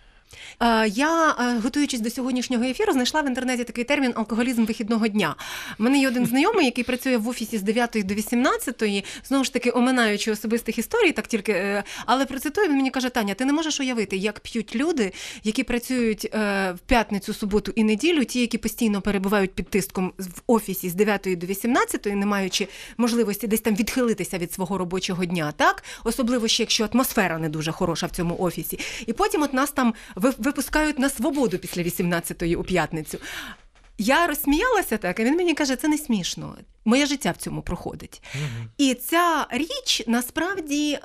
Е, 0.60 0.88
я, 0.88 1.36
е, 1.40 1.58
готуючись 1.62 2.00
до 2.00 2.10
сьогоднішнього 2.10 2.64
ефіру, 2.64 2.92
знайшла 2.92 3.22
в 3.22 3.26
інтернеті 3.26 3.64
такий 3.64 3.84
термін 3.84 4.12
алкоголізм 4.16 4.64
вихідного 4.64 5.08
дня. 5.08 5.36
У 5.78 5.82
мене 5.82 5.98
є 5.98 6.08
один 6.08 6.26
знайомий, 6.26 6.64
який 6.64 6.84
працює 6.84 7.16
в 7.16 7.28
офісі 7.28 7.58
з 7.58 7.62
9 7.62 8.02
до 8.04 8.14
18, 8.14 9.04
знову 9.24 9.44
ж 9.44 9.52
таки, 9.52 9.70
оминаючи 9.70 10.32
особистих 10.32 10.78
історій, 10.78 11.12
так 11.12 11.26
тільки, 11.26 11.52
е, 11.52 11.84
але 12.06 12.26
процитую, 12.26 12.68
він 12.68 12.76
мені 12.76 12.90
каже, 12.90 13.08
Таня, 13.08 13.34
ти 13.34 13.44
не 13.44 13.52
можеш 13.52 13.80
уявити, 13.80 14.16
як 14.16 14.40
п'ють 14.40 14.76
люди, 14.76 15.12
які 15.44 15.62
працюють 15.62 16.24
в 16.34 16.78
п'ятницю, 16.86 17.34
суботу 17.34 17.72
і 17.74 17.84
неділю, 17.84 18.24
ті, 18.24 18.40
які 18.40 18.58
постійно 18.58 19.00
перебувають 19.00 19.54
під 19.54 19.68
тиском 19.68 20.12
в 20.18 20.42
офісі 20.46 20.88
з 20.88 20.94
9 20.94 21.38
до 21.38 21.46
18, 21.46 22.06
не 22.06 22.26
маючи 22.26 22.68
можливості 22.96 23.46
десь 23.46 23.60
там 23.60 23.74
відхилитися 23.74 24.38
від 24.38 24.52
свого 24.52 24.78
робочого 24.78 25.24
дня, 25.24 25.52
так 25.56 25.84
особливо 26.04 26.48
ще 26.48 26.62
якщо 26.62 26.88
атмосфера 26.92 27.38
не 27.38 27.48
дуже 27.48 27.72
хороша 27.72 28.06
в 28.06 28.10
цьому 28.10 28.36
офісі. 28.38 28.78
І 29.06 29.12
потім 29.12 29.42
от 29.42 29.54
нас 29.54 29.70
там 29.70 29.94
випускають 30.18 30.98
на 30.98 31.08
свободу 31.08 31.58
після 31.58 31.82
18-ї 31.82 32.56
у 32.56 32.64
п'ятницю. 32.64 33.18
Я 33.98 34.26
розсміялася 34.26 34.96
так, 34.96 35.20
а 35.20 35.24
він 35.24 35.36
мені 35.36 35.54
каже, 35.54 35.76
це 35.76 35.88
не 35.88 35.98
смішно. 35.98 36.56
Моє 36.84 37.06
життя 37.06 37.30
в 37.30 37.36
цьому 37.36 37.62
проходить. 37.62 38.22
Угу. 38.34 38.68
І 38.78 38.94
ця 38.94 39.46
річ 39.50 40.02
насправді 40.06 40.92
е, 40.92 41.00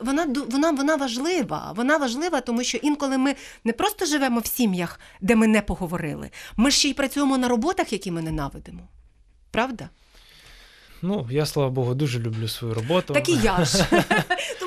вона 0.00 0.26
вона, 0.50 0.70
вона 0.70 0.96
важлива. 0.96 1.72
Вона 1.76 1.96
важлива, 1.96 2.40
тому 2.40 2.62
що 2.62 2.78
інколи 2.78 3.18
ми 3.18 3.34
не 3.64 3.72
просто 3.72 4.06
живемо 4.06 4.40
в 4.40 4.46
сім'ях, 4.46 5.00
де 5.20 5.36
ми 5.36 5.46
не 5.46 5.62
поговорили. 5.62 6.30
Ми 6.56 6.70
ще 6.70 6.88
й 6.88 6.94
працюємо 6.94 7.38
на 7.38 7.48
роботах, 7.48 7.92
які 7.92 8.10
ми 8.10 8.22
ненавидимо. 8.22 8.88
Правда? 9.50 9.88
Ну, 11.02 11.28
я 11.30 11.46
слава 11.46 11.70
Богу, 11.70 11.94
дуже 11.94 12.18
люблю 12.18 12.48
свою 12.48 12.74
роботу. 12.74 13.14
Так 13.14 13.28
і 13.28 13.32
я 13.32 13.64
ж. 13.64 13.86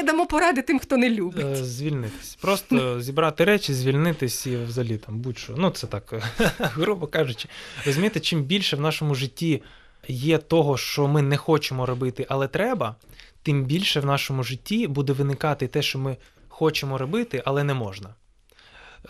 Ми 0.00 0.06
дамо 0.06 0.26
поради 0.26 0.62
тим, 0.62 0.78
хто 0.78 0.96
не 0.96 1.10
любить. 1.10 1.46
Е, 1.46 1.56
звільнитись. 1.56 2.34
Просто 2.40 3.00
зібрати 3.00 3.44
речі, 3.44 3.74
звільнитись 3.74 4.46
і 4.46 4.56
взагалі 4.56 4.96
там 4.96 5.18
будь-що. 5.18 5.54
Ну, 5.56 5.70
це 5.70 5.86
так, 5.86 6.14
грубо 6.58 7.06
кажучи. 7.06 7.48
Розумієте, 7.86 8.20
чим 8.20 8.42
більше 8.42 8.76
в 8.76 8.80
нашому 8.80 9.14
житті 9.14 9.62
є 10.08 10.38
того, 10.38 10.76
що 10.76 11.08
ми 11.08 11.22
не 11.22 11.36
хочемо 11.36 11.86
робити, 11.86 12.26
але 12.28 12.48
треба, 12.48 12.96
тим 13.42 13.64
більше 13.64 14.00
в 14.00 14.06
нашому 14.06 14.42
житті 14.42 14.86
буде 14.86 15.12
виникати 15.12 15.66
те, 15.66 15.82
що 15.82 15.98
ми 15.98 16.16
хочемо 16.48 16.98
робити, 16.98 17.42
але 17.44 17.64
не 17.64 17.74
можна. 17.74 18.14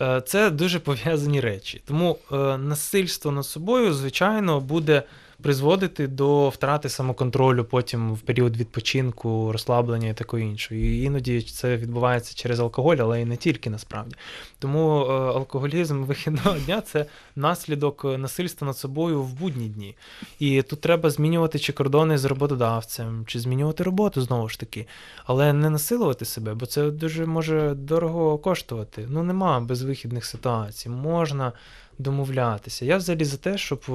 Е, 0.01 0.21
це 0.25 0.49
дуже 0.49 0.79
пов'язані 0.79 1.41
речі. 1.41 1.81
Тому 1.85 2.17
е, 2.31 2.35
насильство 2.57 3.31
над 3.31 3.45
собою, 3.45 3.93
звичайно, 3.93 4.59
буде 4.59 5.03
призводити 5.41 6.07
до 6.07 6.49
втрати 6.49 6.89
самоконтролю 6.89 7.63
потім 7.63 8.13
в 8.13 8.19
період 8.19 8.57
відпочинку, 8.57 9.51
розслаблення 9.51 10.09
і 10.09 10.13
такого 10.13 10.43
іншого. 10.43 10.81
І 10.81 11.03
іноді 11.03 11.41
це 11.41 11.77
відбувається 11.77 12.35
через 12.35 12.59
алкоголь, 12.59 12.97
але 12.99 13.21
і 13.21 13.25
не 13.25 13.37
тільки 13.37 13.69
насправді. 13.69 14.15
Тому 14.59 15.01
е, 15.01 15.11
алкоголізм 15.11 16.03
вихідного 16.03 16.57
дня 16.65 16.81
це 16.81 17.05
наслідок 17.35 18.05
насильства 18.05 18.67
над 18.67 18.77
собою 18.77 19.23
в 19.23 19.33
будні 19.33 19.69
дні. 19.69 19.95
І 20.39 20.61
тут 20.61 20.81
треба 20.81 21.09
змінювати 21.09 21.59
чи 21.59 21.73
кордони 21.73 22.17
з 22.17 22.25
роботодавцем, 22.25 23.23
чи 23.27 23.39
змінювати 23.39 23.83
роботу 23.83 24.21
знову 24.21 24.49
ж 24.49 24.59
таки, 24.59 24.87
але 25.25 25.53
не 25.53 25.69
насилувати 25.69 26.25
себе, 26.25 26.53
бо 26.53 26.65
це 26.65 26.91
дуже 26.91 27.25
може 27.25 27.73
дорого 27.75 28.37
коштувати. 28.37 29.05
Ну 29.09 29.23
нема 29.23 29.59
безвихідних 29.59 30.25
ситуацій. 30.25 30.89
Можна 30.89 31.53
домовлятися. 32.01 32.85
Я 32.85 32.97
взагалі 32.97 33.25
за 33.25 33.37
те, 33.37 33.57
щоб 33.57 33.83
е, 33.89 33.91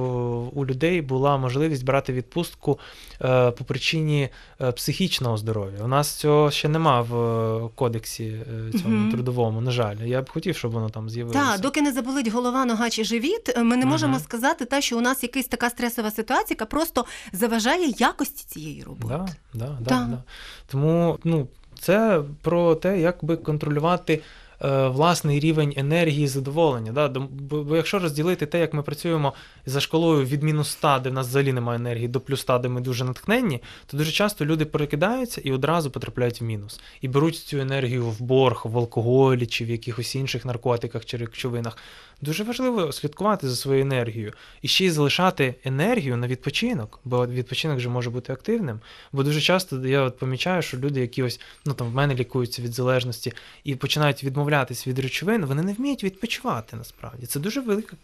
у 0.53 0.65
людей 0.65 1.01
була 1.01 1.37
можливість 1.37 1.85
брати 1.85 2.13
відпустку 2.13 2.79
е, 3.21 3.51
по 3.51 3.63
причині 3.63 4.29
е, 4.61 4.71
психічного 4.71 5.37
здоров'я. 5.37 5.83
У 5.83 5.87
нас 5.87 6.11
цього 6.15 6.51
ще 6.51 6.69
нема 6.69 7.01
в 7.01 7.69
кодексі 7.75 8.39
цьому 8.81 9.01
угу. 9.01 9.11
трудовому. 9.11 9.61
На 9.61 9.71
жаль, 9.71 9.95
я 9.95 10.21
б 10.21 10.29
хотів, 10.29 10.57
щоб 10.57 10.71
воно 10.71 10.89
там 10.89 11.09
з'явилося. 11.09 11.51
Так, 11.51 11.61
доки 11.61 11.81
не 11.81 11.91
заболить 11.91 12.27
голова, 12.27 12.65
нога 12.65 12.89
чи 12.89 13.03
живіт, 13.03 13.57
ми 13.57 13.77
не 13.77 13.85
можемо 13.85 14.13
угу. 14.13 14.23
сказати, 14.23 14.65
те, 14.65 14.81
що 14.81 14.97
у 14.97 15.01
нас 15.01 15.23
якась 15.23 15.45
така 15.45 15.69
стресова 15.69 16.11
ситуація, 16.11 16.47
яка 16.49 16.65
просто 16.65 17.05
заважає 17.33 17.93
якості 17.97 18.45
цієї 18.47 18.83
роботи. 18.83 19.07
Да, 19.07 19.27
да, 19.53 19.77
да, 19.81 20.07
да. 20.09 20.23
Тому 20.67 21.19
ну, 21.23 21.47
це 21.79 22.21
про 22.41 22.75
те, 22.75 22.99
як 22.99 23.23
би 23.23 23.37
контролювати. 23.37 24.21
Е, 24.63 24.87
власний 24.87 25.39
рівень 25.39 25.73
енергії 25.77 26.23
і 26.23 26.27
задоволення. 26.27 26.91
Да? 26.91 27.07
Бо 27.09 27.75
якщо 27.75 27.99
розділити 27.99 28.45
те, 28.45 28.59
як 28.59 28.73
ми 28.73 28.83
працюємо 28.83 29.33
за 29.65 29.79
школою 29.79 30.25
від 30.25 30.43
мінус 30.43 30.69
100, 30.69 30.99
де 31.03 31.09
в 31.09 31.13
нас 31.13 31.27
взагалі 31.27 31.53
немає 31.53 31.79
енергії, 31.79 32.07
до 32.07 32.19
плюс 32.19 32.41
100, 32.41 32.57
де 32.57 32.69
ми 32.69 32.81
дуже 32.81 33.05
натхненні, 33.05 33.63
то 33.85 33.97
дуже 33.97 34.11
часто 34.11 34.45
люди 34.45 34.65
перекидаються 34.65 35.41
і 35.41 35.51
одразу 35.51 35.91
потрапляють 35.91 36.41
в 36.41 36.43
мінус. 36.43 36.79
І 37.01 37.07
беруть 37.07 37.37
цю 37.37 37.57
енергію 37.57 38.05
в 38.05 38.21
борг, 38.21 38.61
в 38.65 38.77
алкоголі 38.77 39.45
чи 39.45 39.65
в 39.65 39.69
якихось 39.69 40.15
інших 40.15 40.45
наркотиках 40.45 41.05
чи 41.05 41.17
речовинах. 41.17 41.77
Дуже 42.21 42.43
важливо 42.43 42.91
слідкувати 42.91 43.49
за 43.49 43.55
своєю 43.55 43.85
енергією 43.85 44.33
і 44.61 44.67
ще 44.67 44.85
й 44.85 44.89
залишати 44.89 45.55
енергію 45.63 46.17
на 46.17 46.27
відпочинок, 46.27 46.99
бо 47.05 47.27
відпочинок 47.27 47.77
вже 47.77 47.89
може 47.89 48.09
бути 48.09 48.33
активним. 48.33 48.79
Бо 49.11 49.23
дуже 49.23 49.41
часто 49.41 49.87
я 49.87 50.01
от 50.01 50.17
помічаю, 50.17 50.61
що 50.61 50.77
люди, 50.77 51.01
які 51.01 51.23
ось 51.23 51.39
ну 51.65 51.73
там 51.73 51.87
в 51.87 51.95
мене 51.95 52.15
лікуються 52.15 52.61
від 52.61 52.73
залежності 52.73 53.33
і 53.63 53.75
починають 53.75 54.23
відмовлятись 54.23 54.87
від 54.87 54.99
речовин, 54.99 55.45
вони 55.45 55.63
не 55.63 55.73
вміють 55.73 56.03
відпочивати 56.03 56.75
насправді. 56.75 57.25
Це 57.25 57.39
дуже 57.39 57.61
велика 57.61 57.97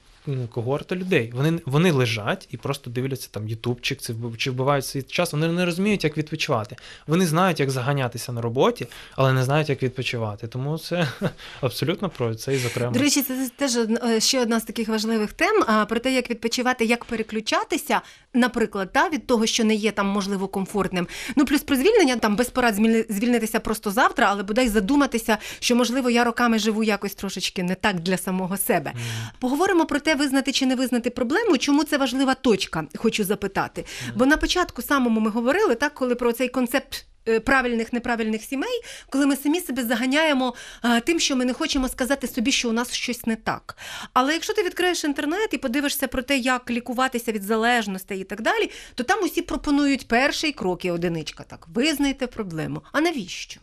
когорта 0.50 0.96
людей. 0.96 1.32
Вони 1.36 1.60
вони 1.66 1.92
лежать 1.92 2.48
і 2.52 2.58
просто 2.58 2.90
дивляться 2.90 3.28
там 3.32 3.48
ютубчик, 3.48 4.00
чи 4.38 4.52
вбивають 4.52 4.86
свій 4.86 5.02
час. 5.02 5.34
Вони 5.34 5.48
не 5.48 5.66
розуміють, 5.66 6.04
як 6.04 6.18
відпочивати. 6.18 6.76
Вони 7.08 7.26
знають, 7.26 7.60
як 7.60 7.72
заганятися 7.72 8.32
на 8.32 8.42
роботі, 8.42 8.88
але 9.16 9.34
не 9.34 9.44
знають, 9.44 9.70
як 9.70 9.84
відпочивати. 9.84 10.48
Тому 10.48 10.78
це 10.78 11.08
абсолютно 11.62 12.10
про 12.10 12.36
це 12.36 12.54
і 12.54 12.58
зокрема. 12.58 12.92
До 12.92 13.00
речі, 13.00 13.22
це 13.22 13.50
теж 13.56 13.76
е, 13.78 14.20
ще 14.20 14.42
одна 14.42 14.60
з 14.60 14.64
таких 14.64 14.90
важливих 14.90 15.34
тем. 15.34 15.86
Про 15.90 16.00
те, 16.00 16.14
як 16.14 16.30
відпочивати, 16.30 16.86
як 16.86 17.06
переключатися, 17.06 18.02
наприклад, 18.34 18.94
та, 18.94 19.10
від 19.10 19.28
того, 19.28 19.46
що 19.46 19.64
не 19.64 19.76
є 19.76 19.92
там 19.92 20.08
можливо 20.08 20.48
комфортним. 20.48 21.08
Ну 21.36 21.46
плюс 21.46 21.62
про 21.62 21.76
звільнення 21.76 22.16
там 22.16 22.36
без 22.36 22.50
порад 22.50 22.76
звільнитися 23.10 23.60
просто 23.60 23.92
завтра, 23.92 24.28
але 24.30 24.44
бодай 24.44 24.70
задуматися, 24.70 25.38
що 25.60 25.76
можливо 25.76 26.10
я 26.10 26.24
роками 26.24 26.60
живу 26.60 26.84
якось 26.84 27.16
трошечки 27.16 27.64
не 27.64 27.76
так 27.76 28.00
для 28.00 28.18
самого 28.18 28.58
себе. 28.58 28.92
Mm. 28.96 29.30
Поговоримо 29.40 29.86
про 29.86 30.00
те, 30.00 30.13
визнати 30.16 30.52
чи 30.52 30.66
не 30.66 30.76
визнати 30.76 31.10
проблему. 31.10 31.58
Чому 31.58 31.84
це 31.84 31.98
важлива 31.98 32.34
точка? 32.34 32.88
Хочу 32.96 33.24
запитати. 33.24 33.86
Бо 34.16 34.26
на 34.26 34.38
початку 34.38 34.82
самому 34.82 35.20
ми 35.20 35.30
говорили 35.30 35.76
так, 35.76 35.94
коли 35.94 36.16
про 36.16 36.34
цей 36.34 36.50
концепт. 36.50 37.06
Е, 37.28 37.40
правильних 37.40 37.94
неправильних 37.94 38.44
сімей, 38.44 38.82
коли 39.10 39.26
ми 39.26 39.36
самі 39.36 39.60
себе 39.60 39.84
заганяємо 39.84 40.54
а, 40.82 41.00
тим, 41.00 41.20
що 41.20 41.36
ми 41.36 41.46
не 41.46 41.54
хочемо 41.54 41.90
сказати 41.90 42.28
собі, 42.28 42.52
що 42.52 42.70
у 42.70 42.72
нас 42.72 42.94
щось 42.94 43.26
не 43.26 43.36
так. 43.36 43.78
Але 44.14 44.34
якщо 44.34 44.54
ти 44.54 44.64
відкриєш 44.64 45.04
інтернет 45.04 45.50
і 45.52 45.58
подивишся 45.58 46.08
про 46.08 46.22
те, 46.22 46.38
як 46.38 46.72
лікуватися 46.72 47.32
від 47.32 47.44
залежностей 47.44 48.22
і 48.22 48.24
так 48.24 48.42
далі, 48.42 48.72
то 48.96 49.04
там 49.04 49.24
усі 49.24 49.42
пропонують 49.42 50.08
перший 50.08 50.52
крок 50.52 50.86
і 50.86 50.92
одиничка. 50.92 51.44
Так, 51.44 51.68
визнайте 51.74 52.28
проблему. 52.28 52.82
А 52.92 53.02
навіщо? 53.02 53.60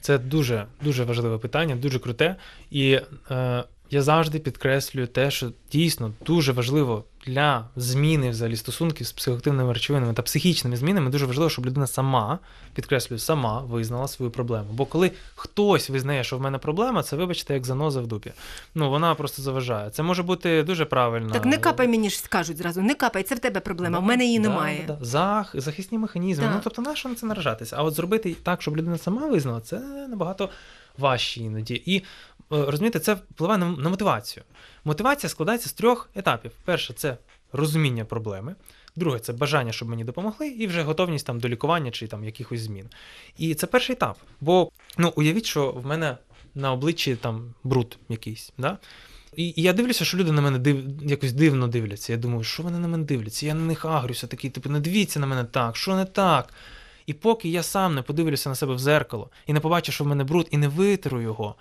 Це 0.00 0.18
дуже 0.18 0.66
дуже 0.82 1.04
важливе 1.04 1.38
питання, 1.38 1.76
дуже 1.76 1.98
круте. 1.98 2.36
І 2.70 3.00
е, 3.30 3.64
я 3.90 4.02
завжди 4.02 4.38
підкреслюю 4.38 5.06
те, 5.06 5.30
що 5.30 5.52
дійсно 5.72 6.12
дуже 6.26 6.52
важливо 6.52 7.04
для 7.26 7.64
зміни 7.76 8.30
взагалі 8.30 8.56
стосунків 8.56 9.06
з 9.06 9.12
психоактивними 9.12 9.72
речовинами 9.72 10.12
та 10.12 10.22
психічними 10.22 10.76
змінами 10.76 11.10
дуже 11.10 11.26
важливо, 11.26 11.50
щоб 11.50 11.66
людина 11.66 11.86
сама 11.86 12.38
підкреслюю, 12.74 13.18
сама 13.18 13.60
визнала 13.60 14.08
свою 14.08 14.30
проблему. 14.30 14.66
Бо 14.72 14.86
коли 14.86 15.10
хтось 15.34 15.90
визнає, 15.90 16.24
що 16.24 16.38
в 16.38 16.40
мене 16.40 16.58
проблема, 16.58 17.02
це 17.02 17.16
вибачте, 17.16 17.54
як 17.54 17.66
заноза 17.66 18.00
в 18.00 18.06
дупі. 18.06 18.32
Ну 18.74 18.90
вона 18.90 19.14
просто 19.14 19.42
заважає. 19.42 19.90
Це 19.90 20.02
може 20.02 20.22
бути 20.22 20.62
дуже 20.62 20.84
правильно. 20.84 21.32
Так 21.32 21.44
не 21.44 21.58
капай 21.58 21.88
мені 21.88 22.10
ж 22.10 22.18
скажуть 22.18 22.56
зразу, 22.56 22.82
не 22.82 22.94
капай, 22.94 23.22
це 23.22 23.34
в 23.34 23.38
тебе 23.38 23.60
проблема. 23.60 23.98
Да, 23.98 24.04
в 24.04 24.08
мене 24.08 24.24
її 24.24 24.38
да, 24.38 24.48
немає. 24.48 24.84
Да, 24.86 24.98
Зах, 25.00 25.50
захисні 25.54 25.98
механізми. 25.98 26.44
Да. 26.44 26.50
Ну 26.54 26.60
тобто, 26.64 26.82
на 26.82 26.96
що 26.96 27.08
на 27.08 27.14
це 27.14 27.26
наражатися? 27.26 27.76
А 27.78 27.82
от 27.82 27.94
зробити 27.94 28.36
так, 28.42 28.62
щоб 28.62 28.76
людина 28.76 28.98
сама 28.98 29.26
визнала, 29.26 29.60
це 29.60 29.78
набагато 30.08 30.48
важче 30.98 31.40
іноді. 31.40 31.82
І 31.86 32.02
розумієте, 32.50 33.00
це 33.00 33.14
впливає 33.14 33.58
на, 33.58 33.70
на 33.70 33.88
мотивацію. 33.88 34.44
Мотивація 34.84 35.30
складається 35.30 35.68
з 35.68 35.72
трьох 35.72 36.10
етапів: 36.14 36.50
перше 36.64 36.94
це 36.94 37.16
розуміння 37.52 38.04
проблеми. 38.04 38.54
Друге, 38.96 39.18
це 39.18 39.32
бажання, 39.32 39.72
щоб 39.72 39.88
мені 39.88 40.04
допомогли, 40.04 40.48
і 40.48 40.66
вже 40.66 40.82
готовність 40.82 41.26
там 41.26 41.40
до 41.40 41.48
лікування 41.48 41.90
чи 41.90 42.06
там 42.06 42.24
якихось 42.24 42.60
змін. 42.60 42.88
І 43.38 43.54
це 43.54 43.66
перший 43.66 43.96
етап. 43.96 44.18
Бо 44.40 44.70
ну, 44.98 45.12
уявіть, 45.16 45.46
що 45.46 45.70
в 45.70 45.86
мене 45.86 46.16
на 46.54 46.72
обличчі 46.72 47.16
там 47.16 47.54
бруд 47.64 47.98
якийсь. 48.08 48.52
Да? 48.58 48.78
І, 49.36 49.54
і 49.56 49.62
я 49.62 49.72
дивлюся, 49.72 50.04
що 50.04 50.16
люди 50.16 50.32
на 50.32 50.42
мене 50.42 50.58
див, 50.58 50.84
якось 51.02 51.32
дивно 51.32 51.68
дивляться. 51.68 52.12
Я 52.12 52.18
думаю, 52.18 52.44
що 52.44 52.62
вони 52.62 52.78
на 52.78 52.88
мене 52.88 53.04
дивляться? 53.04 53.46
Я 53.46 53.54
на 53.54 53.64
них 53.64 53.84
агрюся, 53.84 54.26
такий, 54.26 54.50
типу, 54.50 54.70
не 54.70 54.80
дивіться 54.80 55.20
на 55.20 55.26
мене 55.26 55.44
так, 55.44 55.76
що 55.76 55.96
не 55.96 56.04
так. 56.04 56.54
І 57.06 57.12
поки 57.12 57.48
я 57.48 57.62
сам 57.62 57.94
не 57.94 58.02
подивлюся 58.02 58.48
на 58.48 58.54
себе 58.54 58.74
в 58.74 58.78
зеркало 58.78 59.30
і 59.46 59.52
не 59.52 59.60
побачу, 59.60 59.92
що 59.92 60.04
в 60.04 60.06
мене 60.06 60.24
бруд, 60.24 60.48
і 60.50 60.58
не 60.58 60.68
витру 60.68 61.20
його, 61.20 61.54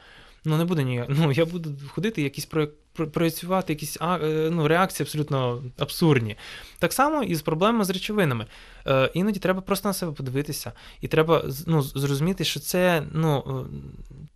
ну 0.45 0.57
не 0.57 0.65
буде 0.65 0.83
ніяк. 0.83 1.05
Ну 1.09 1.31
я 1.31 1.45
буду 1.45 1.73
ходити, 1.87 2.21
якісь 2.21 2.45
про, 2.45 2.67
працювати, 2.93 3.73
якісь 3.73 3.97
а, 3.99 4.17
е, 4.17 4.49
ну, 4.51 4.67
реакції 4.67 5.05
абсолютно 5.05 5.63
абсурдні. 5.77 6.35
Так 6.79 6.93
само 6.93 7.23
і 7.23 7.35
з 7.35 7.41
проблемами 7.41 7.85
з 7.85 7.89
речовинами. 7.89 8.45
Е, 8.87 9.11
Іноді 9.13 9.39
треба 9.39 9.61
просто 9.61 9.89
на 9.89 9.93
себе 9.93 10.11
подивитися, 10.11 10.71
і 11.01 11.07
треба 11.07 11.43
ну, 11.67 11.81
зрозуміти, 11.81 12.43
що 12.43 12.59
це 12.59 13.03
ну, 13.11 13.65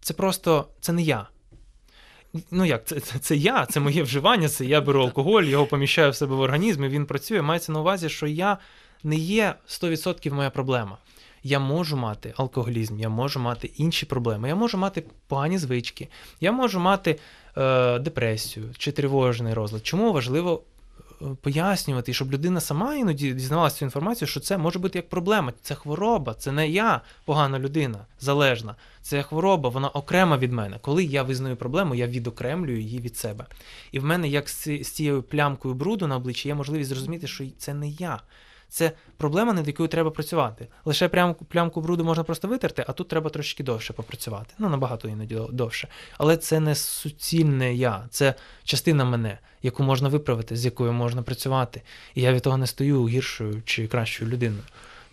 це 0.01 0.13
просто 0.13 0.67
це 0.79 0.93
не 0.93 1.01
я. 1.01 1.27
Ну 2.51 2.65
як, 2.65 2.85
це, 2.85 2.99
це 2.99 3.19
це, 3.19 3.35
я, 3.35 3.65
це 3.65 3.79
моє 3.79 4.03
вживання, 4.03 4.49
це 4.49 4.65
я 4.65 4.81
беру 4.81 5.01
алкоголь, 5.01 5.43
його 5.43 5.65
поміщаю 5.65 6.11
в 6.11 6.15
себе 6.15 6.35
в 6.35 6.39
організм, 6.39 6.83
і 6.83 6.87
він 6.87 7.05
працює. 7.05 7.41
Мається 7.41 7.71
на 7.71 7.79
увазі, 7.79 8.09
що 8.09 8.27
я 8.27 8.57
не 9.03 9.15
є 9.15 9.55
100% 9.67 10.33
моя 10.33 10.49
проблема 10.49 10.97
я 11.43 11.59
можу 11.59 11.97
мати 11.97 12.33
алкоголізм, 12.37 12.99
я 12.99 13.09
можу 13.09 13.39
мати 13.39 13.71
інші 13.77 14.05
проблеми, 14.05 14.47
я 14.47 14.55
можу 14.55 14.77
мати 14.77 15.03
погані 15.27 15.57
звички, 15.57 16.07
я 16.41 16.51
можу 16.51 16.79
мати 16.79 17.19
е, 17.57 17.99
депресію 17.99 18.65
чи 18.77 18.91
тривожний 18.91 19.53
розлад. 19.53 19.85
Чому 19.85 20.13
важливо 20.13 20.61
е, 21.21 21.25
пояснювати, 21.41 22.13
щоб 22.13 22.33
людина 22.33 22.61
сама 22.61 22.95
іноді 22.95 23.33
дізнавалася 23.33 23.77
цю 23.77 23.85
інформацію, 23.85 24.27
що 24.27 24.39
це 24.39 24.57
може 24.57 24.79
бути 24.79 24.97
як 24.97 25.09
проблема, 25.09 25.53
це 25.61 25.75
хвороба, 25.75 26.33
це 26.33 26.51
не 26.51 26.69
я 26.69 27.01
погана 27.25 27.59
людина, 27.59 28.05
залежна, 28.19 28.75
це 29.01 29.23
хвороба, 29.23 29.69
вона 29.69 29.89
окрема 29.89 30.37
від 30.37 30.53
мене. 30.53 30.77
Коли 30.81 31.03
я 31.03 31.23
визнаю 31.23 31.55
проблему, 31.55 31.95
я 31.95 32.07
відокремлюю 32.07 32.81
її 32.81 32.99
від 32.99 33.17
себе. 33.17 33.45
І 33.91 33.99
в 33.99 34.05
мене, 34.05 34.27
як 34.27 34.49
з 34.49 34.81
цією 34.83 35.23
плямкою 35.23 35.73
бруду 35.73 36.07
на 36.07 36.15
обличчі, 36.15 36.47
є 36.47 36.55
можливість 36.55 36.89
зрозуміти, 36.89 37.27
що 37.27 37.43
це 37.57 37.73
не 37.73 37.89
я. 37.89 38.19
Це 38.69 38.91
проблема, 39.17 39.53
над 39.53 39.67
якою 39.67 39.89
треба 39.89 40.11
працювати. 40.11 40.67
Лише 40.85 41.07
плямку, 41.07 41.45
плямку 41.45 41.81
бруду 41.81 42.03
можна 42.03 42.23
просто 42.23 42.47
витерти, 42.47 42.85
а 42.87 42.93
тут 42.93 43.07
треба 43.07 43.29
трошки 43.29 43.63
довше 43.63 43.93
попрацювати. 43.93 44.53
Ну, 44.59 44.69
набагато 44.69 45.07
іноді 45.07 45.39
довше. 45.51 45.87
Але 46.17 46.37
це 46.37 46.59
не 46.59 46.75
суцільне 46.75 47.73
я, 47.73 48.07
це 48.09 48.33
частина 48.63 49.05
мене, 49.05 49.37
яку 49.63 49.83
можна 49.83 50.09
виправити, 50.09 50.55
з 50.55 50.65
якою 50.65 50.93
можна 50.93 51.21
працювати. 51.21 51.81
І 52.15 52.21
я 52.21 52.33
від 52.33 52.41
того 52.41 52.57
не 52.57 52.67
стою 52.67 53.07
гіршою 53.07 53.61
чи 53.65 53.87
кращою 53.87 54.31
людиною. 54.31 54.63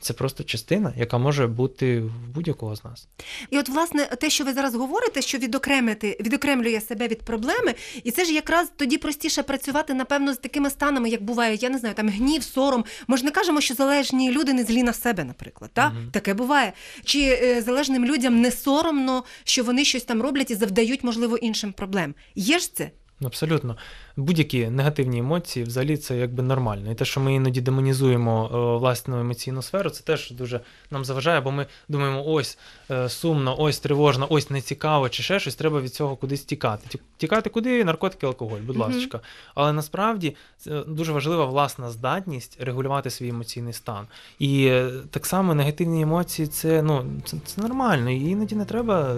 Це 0.06 0.12
просто 0.12 0.44
частина, 0.44 0.92
яка 0.96 1.18
може 1.18 1.46
бути 1.46 2.00
в 2.00 2.28
будь-якого 2.34 2.76
з 2.76 2.84
нас. 2.84 3.08
І 3.50 3.58
от, 3.58 3.68
власне, 3.68 4.06
те, 4.06 4.30
що 4.30 4.44
ви 4.44 4.52
зараз 4.52 4.74
говорите, 4.74 5.22
що 5.22 5.38
відокремити 5.38 6.16
відокремлює 6.20 6.80
себе 6.80 7.08
від 7.08 7.22
проблеми, 7.22 7.74
і 8.04 8.10
це 8.10 8.24
ж 8.24 8.32
якраз 8.32 8.72
тоді 8.76 8.98
простіше 8.98 9.42
працювати, 9.42 9.94
напевно, 9.94 10.34
з 10.34 10.36
такими 10.36 10.70
станами, 10.70 11.08
як 11.08 11.22
буває, 11.22 11.54
я 11.60 11.70
не 11.70 11.78
знаю, 11.78 11.94
там 11.94 12.08
гнів, 12.08 12.42
сором. 12.42 12.84
Ми 13.06 13.16
ж 13.16 13.24
не 13.24 13.30
кажемо, 13.30 13.60
що 13.60 13.74
залежні 13.74 14.30
люди 14.30 14.52
не 14.52 14.64
злі 14.64 14.82
на 14.82 14.92
себе, 14.92 15.24
наприклад. 15.24 15.70
Та? 15.74 15.86
Угу. 15.86 16.10
Таке 16.12 16.34
буває. 16.34 16.72
Чи 17.04 17.20
е, 17.20 17.62
залежним 17.62 18.04
людям 18.04 18.40
не 18.40 18.50
соромно, 18.50 19.24
що 19.44 19.64
вони 19.64 19.84
щось 19.84 20.04
там 20.04 20.22
роблять 20.22 20.50
і 20.50 20.54
завдають, 20.54 21.04
можливо, 21.04 21.36
іншим 21.36 21.72
проблем. 21.72 22.14
Є 22.34 22.58
ж 22.58 22.74
це? 22.74 22.90
Абсолютно 23.24 23.76
будь-які 24.16 24.68
негативні 24.68 25.18
емоції, 25.18 25.64
взагалі, 25.64 25.96
це 25.96 26.16
якби 26.16 26.42
нормально. 26.42 26.90
І 26.90 26.94
те, 26.94 27.04
що 27.04 27.20
ми 27.20 27.34
іноді 27.34 27.60
демонізуємо 27.60 28.50
е, 28.52 28.78
власну 28.78 29.20
емоційну 29.20 29.62
сферу, 29.62 29.90
це 29.90 30.04
теж 30.04 30.30
дуже 30.30 30.60
нам 30.90 31.04
заважає, 31.04 31.40
бо 31.40 31.50
ми 31.50 31.66
думаємо, 31.88 32.26
ось 32.26 32.58
е, 32.90 33.08
сумно, 33.08 33.60
ось 33.60 33.78
тривожно, 33.78 34.26
ось 34.30 34.50
нецікаво, 34.50 35.08
чи 35.08 35.22
ще 35.22 35.40
щось, 35.40 35.54
треба 35.54 35.80
від 35.80 35.94
цього 35.94 36.16
кудись 36.16 36.44
тікати. 36.44 36.98
Тікати 37.16 37.50
куди? 37.50 37.84
Наркотики, 37.84 38.26
алкоголь, 38.26 38.58
будь 38.58 38.76
mm-hmm. 38.76 38.94
ласка. 38.94 39.20
Але 39.54 39.72
насправді 39.72 40.36
це 40.58 40.82
дуже 40.82 41.12
важлива 41.12 41.44
власна 41.44 41.90
здатність 41.90 42.58
регулювати 42.60 43.10
свій 43.10 43.28
емоційний 43.28 43.72
стан. 43.72 44.06
І 44.38 44.66
е, 44.66 44.90
так 45.10 45.26
само 45.26 45.54
негативні 45.54 46.02
емоції 46.02 46.48
це 46.48 46.82
ну, 46.82 47.04
це, 47.24 47.36
це 47.44 47.60
нормально. 47.62 48.10
І 48.10 48.24
іноді 48.24 48.56
не 48.56 48.64
треба 48.64 49.16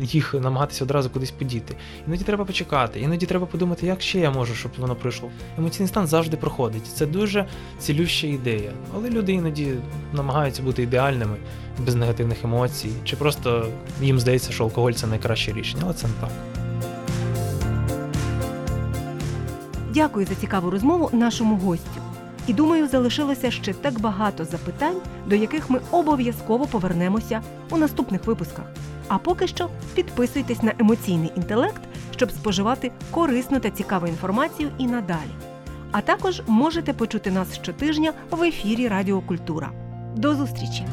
їх 0.00 0.34
намагатися 0.34 0.84
одразу 0.84 1.10
кудись 1.10 1.30
подіти. 1.30 1.76
Іноді 2.06 2.24
треба 2.24 2.44
почекати, 2.44 3.00
іноді 3.00 3.26
треба 3.30 3.46
подумати, 3.46 3.86
як 3.86 4.02
ще 4.02 4.18
я 4.18 4.30
можу, 4.30 4.54
щоб 4.54 4.72
воно 4.78 4.96
пройшло. 4.96 5.30
Емоційний 5.58 5.88
стан 5.88 6.06
завжди 6.06 6.36
проходить. 6.36 6.86
Це 6.86 7.06
дуже 7.06 7.46
цілюща 7.78 8.26
ідея. 8.26 8.72
Але 8.94 9.10
люди 9.10 9.32
іноді 9.32 9.74
намагаються 10.12 10.62
бути 10.62 10.82
ідеальними, 10.82 11.36
без 11.78 11.94
негативних 11.94 12.44
емоцій, 12.44 12.90
чи 13.04 13.16
просто 13.16 13.66
їм 14.00 14.20
здається, 14.20 14.52
що 14.52 14.64
алкоголь 14.64 14.92
це 14.92 15.06
найкраще 15.06 15.52
рішення, 15.52 15.82
але 15.84 15.94
це 15.94 16.06
не 16.06 16.12
так. 16.20 16.30
Дякую 19.94 20.26
за 20.26 20.34
цікаву 20.34 20.70
розмову 20.70 21.10
нашому 21.12 21.56
гостю. 21.56 22.00
І 22.46 22.52
думаю, 22.52 22.88
залишилося 22.88 23.50
ще 23.50 23.72
так 23.72 24.00
багато 24.00 24.44
запитань, 24.44 24.96
до 25.26 25.34
яких 25.34 25.70
ми 25.70 25.80
обов'язково 25.90 26.66
повернемося 26.66 27.42
у 27.70 27.76
наступних 27.76 28.26
випусках. 28.26 28.64
А 29.10 29.18
поки 29.18 29.46
що 29.46 29.68
підписуйтесь 29.94 30.62
на 30.62 30.72
емоційний 30.78 31.32
інтелект 31.36 31.80
щоб 32.20 32.30
споживати 32.30 32.92
корисну 33.10 33.60
та 33.60 33.70
цікаву 33.70 34.06
інформацію 34.06 34.70
і 34.78 34.86
надалі. 34.86 35.30
А 35.92 36.00
також 36.00 36.42
можете 36.46 36.92
почути 36.92 37.30
нас 37.30 37.54
щотижня 37.54 38.12
в 38.30 38.42
ефірі 38.42 38.88
Радіокультура. 38.88 39.70
До 40.16 40.34
зустрічі! 40.34 40.86